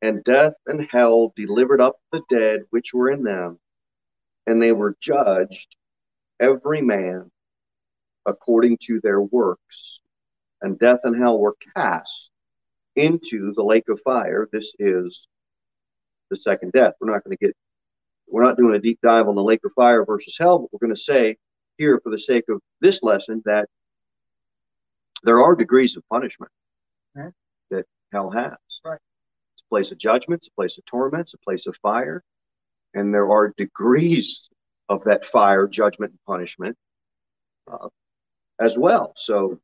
and 0.03 0.23
death 0.25 0.53
and 0.67 0.87
hell 0.91 1.33
delivered 1.37 1.81
up 1.81 1.97
the 2.13 2.21
dead 2.29 2.65
which 2.69 2.93
were 2.93 3.11
in 3.11 3.23
them, 3.23 3.59
and 4.47 4.61
they 4.61 4.73
were 4.73 4.95
judged, 5.01 5.75
every 6.39 6.83
man 6.83 7.31
according 8.27 8.77
to 8.83 9.01
their 9.01 9.23
works. 9.23 10.01
And 10.61 10.79
death 10.79 11.01
and 11.05 11.17
hell 11.17 11.39
were 11.39 11.57
cast 11.75 12.31
into 12.95 13.55
the 13.55 13.65
lake 13.65 13.89
of 13.89 14.03
fire. 14.05 14.51
This 14.53 14.71
is 14.79 15.27
the 16.33 16.41
second 16.41 16.73
death. 16.73 16.95
We're 17.01 17.13
not 17.13 17.23
going 17.25 17.37
to 17.37 17.47
get, 17.47 17.55
we're 18.29 18.43
not 18.43 18.57
doing 18.57 18.75
a 18.75 18.79
deep 18.79 18.99
dive 19.03 19.29
on 19.29 19.35
the 19.35 19.43
lake 19.43 19.61
of 19.65 19.73
fire 19.75 20.05
versus 20.05 20.37
hell, 20.39 20.59
but 20.59 20.69
we're 20.73 20.87
going 20.87 20.95
to 20.95 21.01
say 21.01 21.37
here, 21.79 22.01
for 22.03 22.11
the 22.11 22.19
sake 22.19 22.45
of 22.49 22.61
this 22.81 23.03
lesson, 23.03 23.43
that 23.45 23.69
there 25.23 25.43
are 25.43 25.55
degrees 25.55 25.97
of 25.97 26.03
punishment 26.11 26.51
that 27.71 27.85
hell 28.13 28.31
has. 28.31 28.57
Right. 28.85 28.99
It's 29.55 29.63
a 29.63 29.69
place 29.69 29.93
of 29.93 29.99
judgment, 29.99 30.41
it's 30.41 30.49
a 30.49 30.55
place 30.55 30.79
of 30.79 30.85
torment, 30.87 31.23
it's 31.23 31.35
a 31.35 31.39
place 31.39 31.67
of 31.67 31.77
fire. 31.83 32.23
And 32.95 33.15
there 33.15 33.31
are 33.31 33.55
degrees 33.57 34.49
of 34.89 35.05
that 35.05 35.25
fire, 35.25 35.67
judgment, 35.67 36.13
and 36.13 36.19
punishment. 36.27 36.77
Uh, 37.71 37.89
as 38.61 38.77
well. 38.79 39.13
So, 39.17 39.59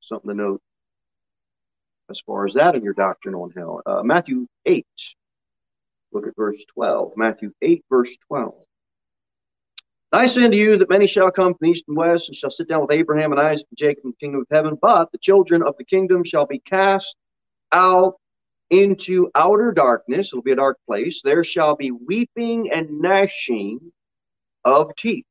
something 0.00 0.28
to 0.28 0.34
note 0.34 0.62
as 2.10 2.20
far 2.20 2.46
as 2.46 2.54
that 2.54 2.74
in 2.74 2.82
your 2.82 2.94
doctrine 2.94 3.34
on 3.34 3.50
hell. 3.50 3.82
Uh, 3.86 4.02
Matthew 4.02 4.46
8, 4.66 4.86
look 6.12 6.26
at 6.26 6.36
verse 6.36 6.64
12. 6.74 7.12
Matthew 7.16 7.52
8, 7.62 7.84
verse 7.90 8.16
12. 8.28 8.54
I 10.12 10.28
say 10.28 10.44
unto 10.44 10.56
you 10.56 10.76
that 10.76 10.90
many 10.90 11.08
shall 11.08 11.32
come 11.32 11.54
from 11.54 11.66
east 11.66 11.86
and 11.88 11.96
west 11.96 12.28
and 12.28 12.36
shall 12.36 12.50
sit 12.50 12.68
down 12.68 12.82
with 12.82 12.92
Abraham 12.92 13.32
and 13.32 13.40
Isaac 13.40 13.66
and 13.68 13.78
Jacob 13.78 14.04
in 14.04 14.10
the 14.10 14.16
kingdom 14.16 14.42
of 14.42 14.46
heaven, 14.48 14.78
but 14.80 15.10
the 15.10 15.18
children 15.18 15.62
of 15.62 15.76
the 15.76 15.84
kingdom 15.84 16.22
shall 16.22 16.46
be 16.46 16.60
cast 16.60 17.16
out 17.72 18.14
into 18.70 19.30
outer 19.34 19.72
darkness. 19.72 20.28
It'll 20.28 20.42
be 20.42 20.52
a 20.52 20.56
dark 20.56 20.78
place. 20.86 21.20
There 21.22 21.42
shall 21.42 21.74
be 21.74 21.90
weeping 21.90 22.70
and 22.70 23.00
gnashing 23.00 23.80
of 24.64 24.94
teeth. 24.96 25.26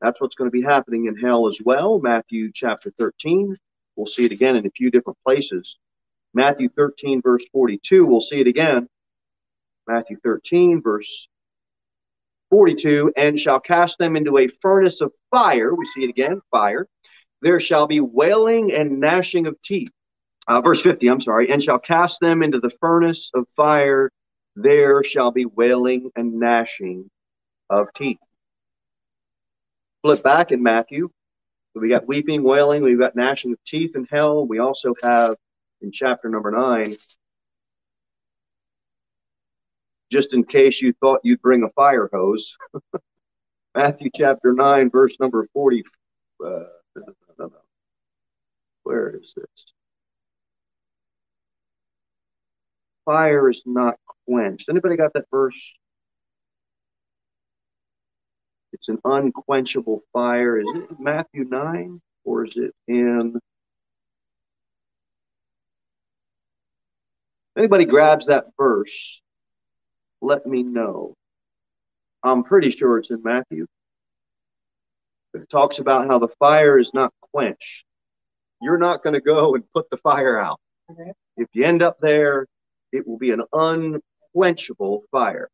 That's 0.00 0.20
what's 0.20 0.34
going 0.34 0.50
to 0.50 0.52
be 0.52 0.62
happening 0.62 1.06
in 1.06 1.16
hell 1.16 1.46
as 1.46 1.58
well. 1.62 1.98
Matthew 1.98 2.50
chapter 2.54 2.90
13. 2.98 3.56
We'll 3.96 4.06
see 4.06 4.24
it 4.24 4.32
again 4.32 4.56
in 4.56 4.66
a 4.66 4.70
few 4.70 4.90
different 4.90 5.18
places. 5.26 5.76
Matthew 6.34 6.68
13, 6.68 7.22
verse 7.22 7.42
42. 7.52 8.06
We'll 8.06 8.20
see 8.20 8.40
it 8.40 8.46
again. 8.46 8.88
Matthew 9.86 10.16
13, 10.22 10.82
verse 10.82 11.28
42. 12.50 13.12
And 13.16 13.38
shall 13.38 13.60
cast 13.60 13.98
them 13.98 14.16
into 14.16 14.38
a 14.38 14.48
furnace 14.62 15.00
of 15.00 15.12
fire. 15.30 15.74
We 15.74 15.86
see 15.86 16.04
it 16.04 16.10
again, 16.10 16.40
fire. 16.50 16.86
There 17.42 17.60
shall 17.60 17.86
be 17.86 18.00
wailing 18.00 18.72
and 18.72 19.00
gnashing 19.00 19.46
of 19.46 19.60
teeth. 19.62 19.90
Uh, 20.46 20.60
verse 20.60 20.82
50, 20.82 21.08
I'm 21.08 21.20
sorry. 21.20 21.50
And 21.50 21.62
shall 21.62 21.78
cast 21.78 22.20
them 22.20 22.42
into 22.42 22.60
the 22.60 22.70
furnace 22.80 23.30
of 23.34 23.48
fire. 23.56 24.10
There 24.56 25.02
shall 25.04 25.30
be 25.30 25.46
wailing 25.46 26.10
and 26.16 26.34
gnashing 26.34 27.08
of 27.68 27.92
teeth 27.94 28.18
flip 30.02 30.22
back 30.22 30.52
in 30.52 30.62
Matthew. 30.62 31.10
We 31.74 31.88
got 31.88 32.08
weeping, 32.08 32.42
wailing, 32.42 32.82
we've 32.82 32.98
got 32.98 33.14
gnashing 33.14 33.52
of 33.52 33.58
teeth 33.64 33.94
in 33.94 34.06
hell. 34.10 34.46
We 34.46 34.58
also 34.58 34.94
have 35.02 35.36
in 35.82 35.90
chapter 35.92 36.28
number 36.28 36.50
nine, 36.50 36.96
just 40.10 40.34
in 40.34 40.44
case 40.44 40.80
you 40.80 40.92
thought 41.00 41.20
you'd 41.22 41.42
bring 41.42 41.62
a 41.62 41.70
fire 41.70 42.08
hose, 42.12 42.56
Matthew 43.74 44.10
chapter 44.14 44.52
9, 44.52 44.90
verse 44.90 45.16
number 45.20 45.46
40. 45.52 45.84
Uh, 46.44 46.48
no, 46.48 46.64
no, 46.96 47.46
no. 47.46 47.52
Where 48.82 49.10
is 49.10 49.32
this? 49.36 49.46
Fire 53.04 53.48
is 53.50 53.62
not 53.64 53.96
quenched. 54.26 54.68
Anybody 54.68 54.96
got 54.96 55.12
that 55.14 55.26
verse? 55.30 55.74
It's 58.72 58.88
an 58.88 58.98
unquenchable 59.04 60.00
fire. 60.12 60.58
Is 60.58 60.66
it 60.74 61.00
Matthew 61.00 61.44
9 61.44 61.98
or 62.24 62.44
is 62.44 62.56
it 62.56 62.74
in 62.88 63.38
anybody 67.56 67.84
grabs 67.84 68.26
that 68.26 68.46
verse, 68.58 69.20
let 70.20 70.46
me 70.46 70.62
know. 70.62 71.14
I'm 72.22 72.44
pretty 72.44 72.70
sure 72.70 72.98
it's 72.98 73.10
in 73.10 73.22
Matthew. 73.22 73.66
It 75.34 75.48
talks 75.48 75.78
about 75.78 76.06
how 76.06 76.18
the 76.18 76.28
fire 76.38 76.78
is 76.78 76.92
not 76.92 77.12
quenched. 77.32 77.84
You're 78.60 78.78
not 78.78 79.02
going 79.02 79.14
to 79.14 79.20
go 79.20 79.54
and 79.54 79.64
put 79.72 79.88
the 79.90 79.96
fire 79.96 80.38
out. 80.38 80.60
Okay. 80.90 81.12
If 81.36 81.48
you 81.54 81.64
end 81.64 81.82
up 81.82 81.98
there, 82.00 82.46
it 82.92 83.06
will 83.06 83.18
be 83.18 83.30
an 83.30 83.42
unquenchable 83.52 85.04
fire. 85.10 85.48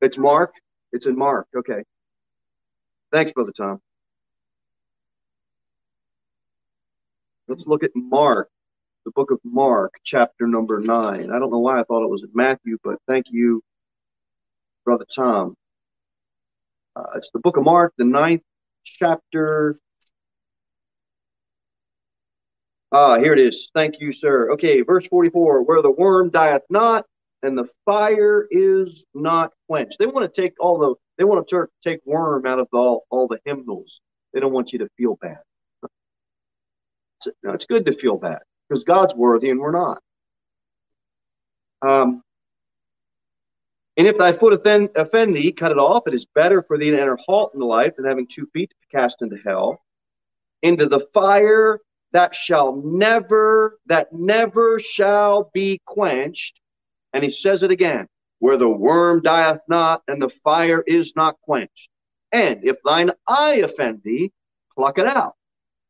It's 0.00 0.16
Mark. 0.16 0.54
It's 0.92 1.06
in 1.06 1.18
Mark. 1.18 1.46
Okay. 1.54 1.82
Thanks, 3.12 3.32
Brother 3.32 3.52
Tom. 3.56 3.80
Let's 7.48 7.66
look 7.66 7.84
at 7.84 7.92
Mark, 7.94 8.48
the 9.04 9.12
book 9.12 9.30
of 9.30 9.38
Mark, 9.44 9.94
chapter 10.04 10.46
number 10.46 10.80
nine. 10.80 11.30
I 11.30 11.38
don't 11.38 11.50
know 11.50 11.60
why 11.60 11.78
I 11.78 11.84
thought 11.84 12.02
it 12.02 12.10
was 12.10 12.24
in 12.24 12.30
Matthew, 12.34 12.76
but 12.82 12.98
thank 13.06 13.26
you, 13.30 13.62
Brother 14.84 15.06
Tom. 15.14 15.54
Uh, 16.96 17.04
it's 17.14 17.30
the 17.30 17.38
book 17.38 17.56
of 17.56 17.64
Mark, 17.64 17.92
the 17.98 18.04
ninth 18.04 18.42
chapter. 18.84 19.76
Ah, 22.90 23.18
here 23.18 23.32
it 23.32 23.38
is. 23.38 23.70
Thank 23.74 24.00
you, 24.00 24.12
sir. 24.12 24.50
Okay, 24.52 24.82
verse 24.82 25.06
44 25.06 25.62
where 25.62 25.82
the 25.82 25.90
worm 25.90 26.30
dieth 26.30 26.62
not 26.70 27.04
and 27.42 27.56
the 27.56 27.68
fire 27.84 28.46
is 28.50 29.04
not 29.14 29.52
quenched. 29.68 29.98
They 29.98 30.06
want 30.06 30.32
to 30.32 30.40
take 30.40 30.54
all 30.58 30.78
the 30.78 30.94
they 31.18 31.24
want 31.24 31.46
to 31.46 31.66
take 31.84 32.00
worm 32.04 32.46
out 32.46 32.58
of 32.58 32.68
all, 32.72 33.06
all 33.10 33.28
the 33.28 33.38
hymnals. 33.44 34.00
They 34.32 34.40
don't 34.40 34.52
want 34.52 34.72
you 34.72 34.80
to 34.80 34.88
feel 34.96 35.16
bad. 35.20 35.38
No, 37.42 37.52
it's 37.52 37.66
good 37.66 37.86
to 37.86 37.96
feel 37.96 38.16
bad 38.16 38.40
because 38.68 38.84
God's 38.84 39.14
worthy 39.14 39.50
and 39.50 39.60
we're 39.60 39.72
not. 39.72 40.02
Um, 41.82 42.22
and 43.96 44.06
if 44.06 44.18
thy 44.18 44.32
foot 44.32 44.52
offend, 44.52 44.90
offend 44.94 45.34
thee, 45.34 45.52
cut 45.52 45.72
it 45.72 45.78
off. 45.78 46.06
It 46.06 46.14
is 46.14 46.26
better 46.26 46.62
for 46.62 46.76
thee 46.76 46.90
to 46.90 47.00
enter 47.00 47.18
halt 47.26 47.52
in 47.54 47.60
life 47.60 47.94
than 47.96 48.04
having 48.04 48.26
two 48.26 48.46
feet 48.52 48.70
to 48.70 48.76
be 48.76 48.98
cast 48.98 49.22
into 49.22 49.36
hell, 49.44 49.80
into 50.62 50.86
the 50.86 51.06
fire 51.14 51.80
that 52.12 52.34
shall 52.34 52.76
never, 52.76 53.78
that 53.86 54.12
never 54.12 54.78
shall 54.78 55.50
be 55.54 55.80
quenched. 55.86 56.60
And 57.12 57.24
he 57.24 57.30
says 57.30 57.62
it 57.62 57.70
again, 57.70 58.06
where 58.40 58.58
the 58.58 58.68
worm 58.68 59.22
dieth 59.22 59.60
not 59.68 60.02
and 60.08 60.20
the 60.20 60.28
fire 60.28 60.82
is 60.86 61.14
not 61.16 61.40
quenched. 61.42 61.88
And 62.32 62.62
if 62.64 62.76
thine 62.84 63.12
eye 63.26 63.62
offend 63.64 64.02
thee, 64.02 64.32
pluck 64.74 64.98
it 64.98 65.06
out. 65.06 65.35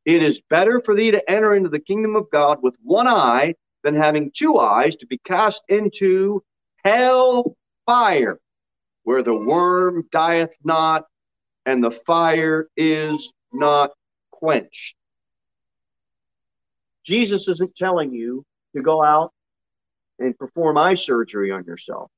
It 0.06 0.22
is 0.22 0.40
better 0.48 0.80
for 0.80 0.94
thee 0.94 1.10
to 1.10 1.30
enter 1.30 1.56
into 1.56 1.68
the 1.68 1.80
kingdom 1.80 2.14
of 2.14 2.30
God 2.30 2.62
with 2.62 2.76
one 2.82 3.08
eye 3.08 3.56
than 3.82 3.96
having 3.96 4.30
two 4.30 4.58
eyes 4.58 4.94
to 4.96 5.06
be 5.06 5.18
cast 5.18 5.64
into 5.68 6.44
hell 6.84 7.56
fire, 7.86 8.38
where 9.02 9.22
the 9.22 9.36
worm 9.36 10.06
dieth 10.12 10.54
not 10.62 11.06
and 11.66 11.82
the 11.82 11.90
fire 11.90 12.68
is 12.76 13.32
not 13.52 13.90
quenched. 14.30 14.96
Jesus 17.04 17.48
isn't 17.48 17.74
telling 17.74 18.14
you 18.14 18.44
to 18.76 18.82
go 18.82 19.02
out 19.02 19.32
and 20.20 20.38
perform 20.38 20.78
eye 20.78 20.94
surgery 20.94 21.50
on 21.50 21.64
yourself. 21.64 22.12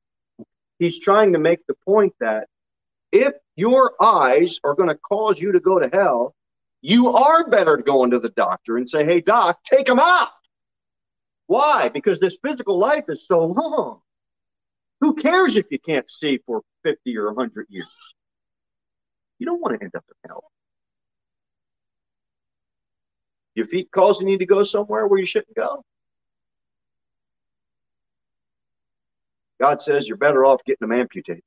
He's 0.78 1.00
trying 1.00 1.32
to 1.32 1.38
make 1.38 1.66
the 1.66 1.74
point 1.86 2.12
that 2.20 2.48
if 3.12 3.32
your 3.56 3.94
eyes 4.02 4.60
are 4.62 4.74
going 4.74 4.90
to 4.90 4.94
cause 4.94 5.40
you 5.40 5.52
to 5.52 5.60
go 5.60 5.78
to 5.78 5.88
hell, 5.90 6.34
you 6.80 7.10
are 7.10 7.48
better 7.48 7.76
going 7.76 8.10
to 8.10 8.18
the 8.18 8.28
doctor 8.30 8.76
and 8.76 8.88
say, 8.88 9.04
hey, 9.04 9.20
doc, 9.20 9.58
take 9.64 9.86
them 9.86 9.98
out. 9.98 10.30
Why? 11.46 11.88
Because 11.88 12.20
this 12.20 12.38
physical 12.44 12.78
life 12.78 13.04
is 13.08 13.26
so 13.26 13.46
long. 13.46 14.00
Who 15.00 15.14
cares 15.14 15.56
if 15.56 15.66
you 15.70 15.78
can't 15.78 16.10
see 16.10 16.38
for 16.46 16.62
50 16.84 17.16
or 17.16 17.32
100 17.32 17.66
years? 17.68 18.14
You 19.38 19.46
don't 19.46 19.60
want 19.60 19.78
to 19.78 19.84
end 19.84 19.94
up 19.94 20.04
in 20.08 20.30
hell. 20.30 20.44
Your 23.54 23.66
feet 23.66 23.90
causing 23.90 24.28
you 24.28 24.34
need 24.34 24.38
to 24.38 24.46
go 24.46 24.62
somewhere 24.62 25.06
where 25.06 25.18
you 25.18 25.26
shouldn't 25.26 25.56
go. 25.56 25.84
God 29.60 29.82
says 29.82 30.06
you're 30.06 30.16
better 30.16 30.44
off 30.44 30.62
getting 30.64 30.88
them 30.88 30.92
amputated. 30.92 31.42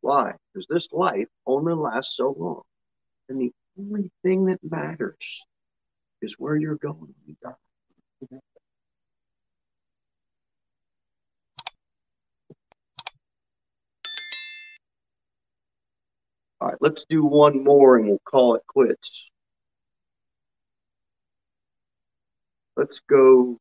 Why? 0.00 0.32
Because 0.54 0.66
this 0.68 0.88
life 0.92 1.28
only 1.46 1.74
lasts 1.74 2.16
so 2.16 2.34
long. 2.38 2.62
And 3.28 3.40
the 3.40 3.52
only 3.78 4.10
thing 4.22 4.46
that 4.46 4.58
matters 4.62 5.46
is 6.22 6.34
where 6.38 6.56
you're 6.56 6.76
going 6.76 6.98
when 6.98 7.14
you 7.26 7.36
die. 7.42 7.52
All 16.60 16.68
right, 16.68 16.76
let's 16.80 17.04
do 17.08 17.24
one 17.24 17.62
more 17.62 17.96
and 17.96 18.08
we'll 18.08 18.18
call 18.24 18.56
it 18.56 18.62
quits. 18.66 19.30
Let's 22.76 23.00
go. 23.00 23.58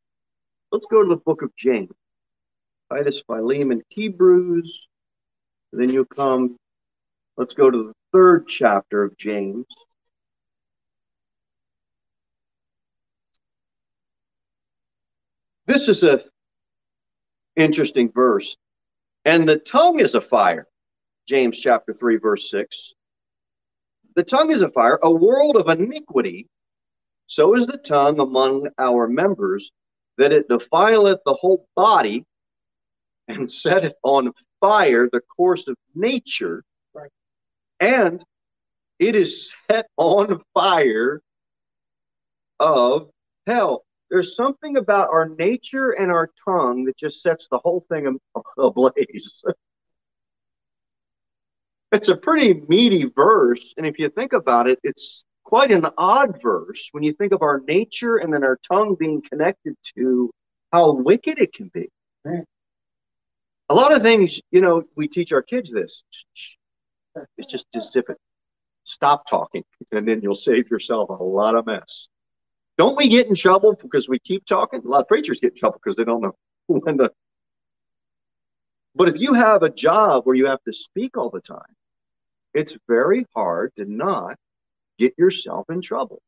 Let's 0.72 0.88
go 0.90 1.04
to 1.04 1.10
the 1.10 1.18
book 1.18 1.44
of 1.44 1.56
James. 1.56 1.92
Titus, 2.92 3.22
Philemon, 3.28 3.84
Hebrews. 3.90 4.88
Then 5.74 5.90
you'll 5.90 6.06
come. 6.06 6.58
Let's 7.36 7.54
go 7.54 7.70
to 7.70 7.78
the 7.88 7.94
third 8.18 8.48
chapter 8.48 9.04
of 9.04 9.16
James. 9.16 9.68
This 15.68 15.88
is 15.88 16.02
a 16.02 16.24
interesting 17.56 18.12
verse. 18.12 18.58
And 19.26 19.48
the 19.48 19.60
tongue 19.60 20.00
is 20.00 20.16
a 20.16 20.22
fire. 20.22 20.66
James 21.28 21.60
chapter 21.60 21.94
3, 21.94 22.18
verse 22.18 22.50
6. 22.50 22.94
The 24.16 24.24
tongue 24.24 24.52
is 24.52 24.62
a 24.62 24.72
fire, 24.72 24.98
a 25.04 25.12
world 25.12 25.56
of 25.56 25.68
iniquity. 25.68 26.48
So 27.28 27.54
is 27.54 27.68
the 27.68 27.78
tongue 27.78 28.20
among 28.20 28.68
our 28.80 29.08
members, 29.08 29.72
that 30.18 30.32
it 30.32 30.50
defileth 30.50 31.20
the 31.24 31.36
whole 31.36 31.68
body 31.76 32.26
and 33.28 33.52
setteth 33.64 33.96
on 34.02 34.34
fire 34.60 35.08
the 35.12 35.22
course 35.22 35.68
of 35.68 35.76
nature. 35.94 36.64
And 37.80 38.24
it 39.00 39.16
is 39.16 39.54
set 39.70 39.88
on 39.98 40.42
fire 40.54 41.22
of 42.60 43.10
hell. 43.46 43.84
There's 44.10 44.36
something 44.36 44.78
about 44.78 45.10
our 45.10 45.30
nature 45.30 45.92
and 45.92 46.12
our 46.12 46.30
tongue 46.46 46.86
that 46.86 46.98
just 46.98 47.22
sets 47.22 47.48
the 47.50 47.60
whole 47.60 47.86
thing 47.90 48.18
ablaze. 48.58 49.44
it's 51.92 52.08
a 52.08 52.16
pretty 52.16 52.62
meaty 52.68 53.06
verse. 53.16 53.74
And 53.78 53.86
if 53.86 54.00
you 54.00 54.10
think 54.10 54.34
about 54.34 54.68
it, 54.68 54.80
it's 54.84 55.26
quite 55.44 55.72
an 55.72 55.86
odd 55.98 56.42
verse 56.42 56.90
when 56.92 57.04
you 57.04 57.14
think 57.14 57.34
of 57.34 57.42
our 57.42 57.62
nature 57.68 58.18
and 58.18 58.34
then 58.34 58.44
our 58.44 58.60
tongue 58.70 58.96
being 59.00 59.22
connected 59.22 59.76
to 59.96 60.30
how 60.72 60.94
wicked 60.94 61.40
it 61.40 61.54
can 61.54 61.70
be. 61.74 61.90
Right. 62.24 62.44
A 63.70 63.76
lot 63.76 63.94
of 63.94 64.02
things, 64.02 64.42
you 64.52 64.62
know, 64.62 64.84
we 64.96 65.08
teach 65.08 65.34
our 65.34 65.42
kids 65.42 65.72
this. 65.72 66.04
It's 67.38 67.52
just 67.52 67.66
just 67.74 67.94
zip 67.94 68.10
it. 68.10 68.18
Stop 68.84 69.30
talking, 69.30 69.64
and 69.92 70.08
then 70.08 70.22
you'll 70.22 70.36
save 70.36 70.70
yourself 70.70 71.10
a 71.10 71.24
lot 71.24 71.56
of 71.56 71.66
mess. 71.66 72.08
Don't 72.78 72.96
we 72.96 73.10
get 73.10 73.28
in 73.28 73.36
trouble 73.36 73.76
because 73.82 74.08
we 74.08 74.20
keep 74.20 74.46
talking? 74.46 74.82
A 74.86 74.88
lot 74.88 75.02
of 75.02 75.08
preachers 75.08 75.40
get 75.40 75.54
in 75.54 75.58
trouble 75.58 75.80
because 75.84 75.98
they 75.98 76.04
don't 76.04 76.22
know 76.22 76.36
when 76.68 76.98
to. 77.00 77.12
But 78.96 79.10
if 79.10 79.18
you 79.18 79.34
have 79.34 79.64
a 79.64 79.70
job 79.70 80.26
where 80.26 80.36
you 80.36 80.48
have 80.48 80.64
to 80.64 80.74
speak 80.74 81.18
all 81.18 81.30
the 81.30 81.42
time, 81.42 81.76
it's 82.54 82.76
very 82.88 83.26
hard 83.36 83.72
to 83.76 83.86
not 83.86 84.38
get 84.98 85.14
yourself 85.18 85.70
in 85.70 85.82
trouble. 85.82 86.22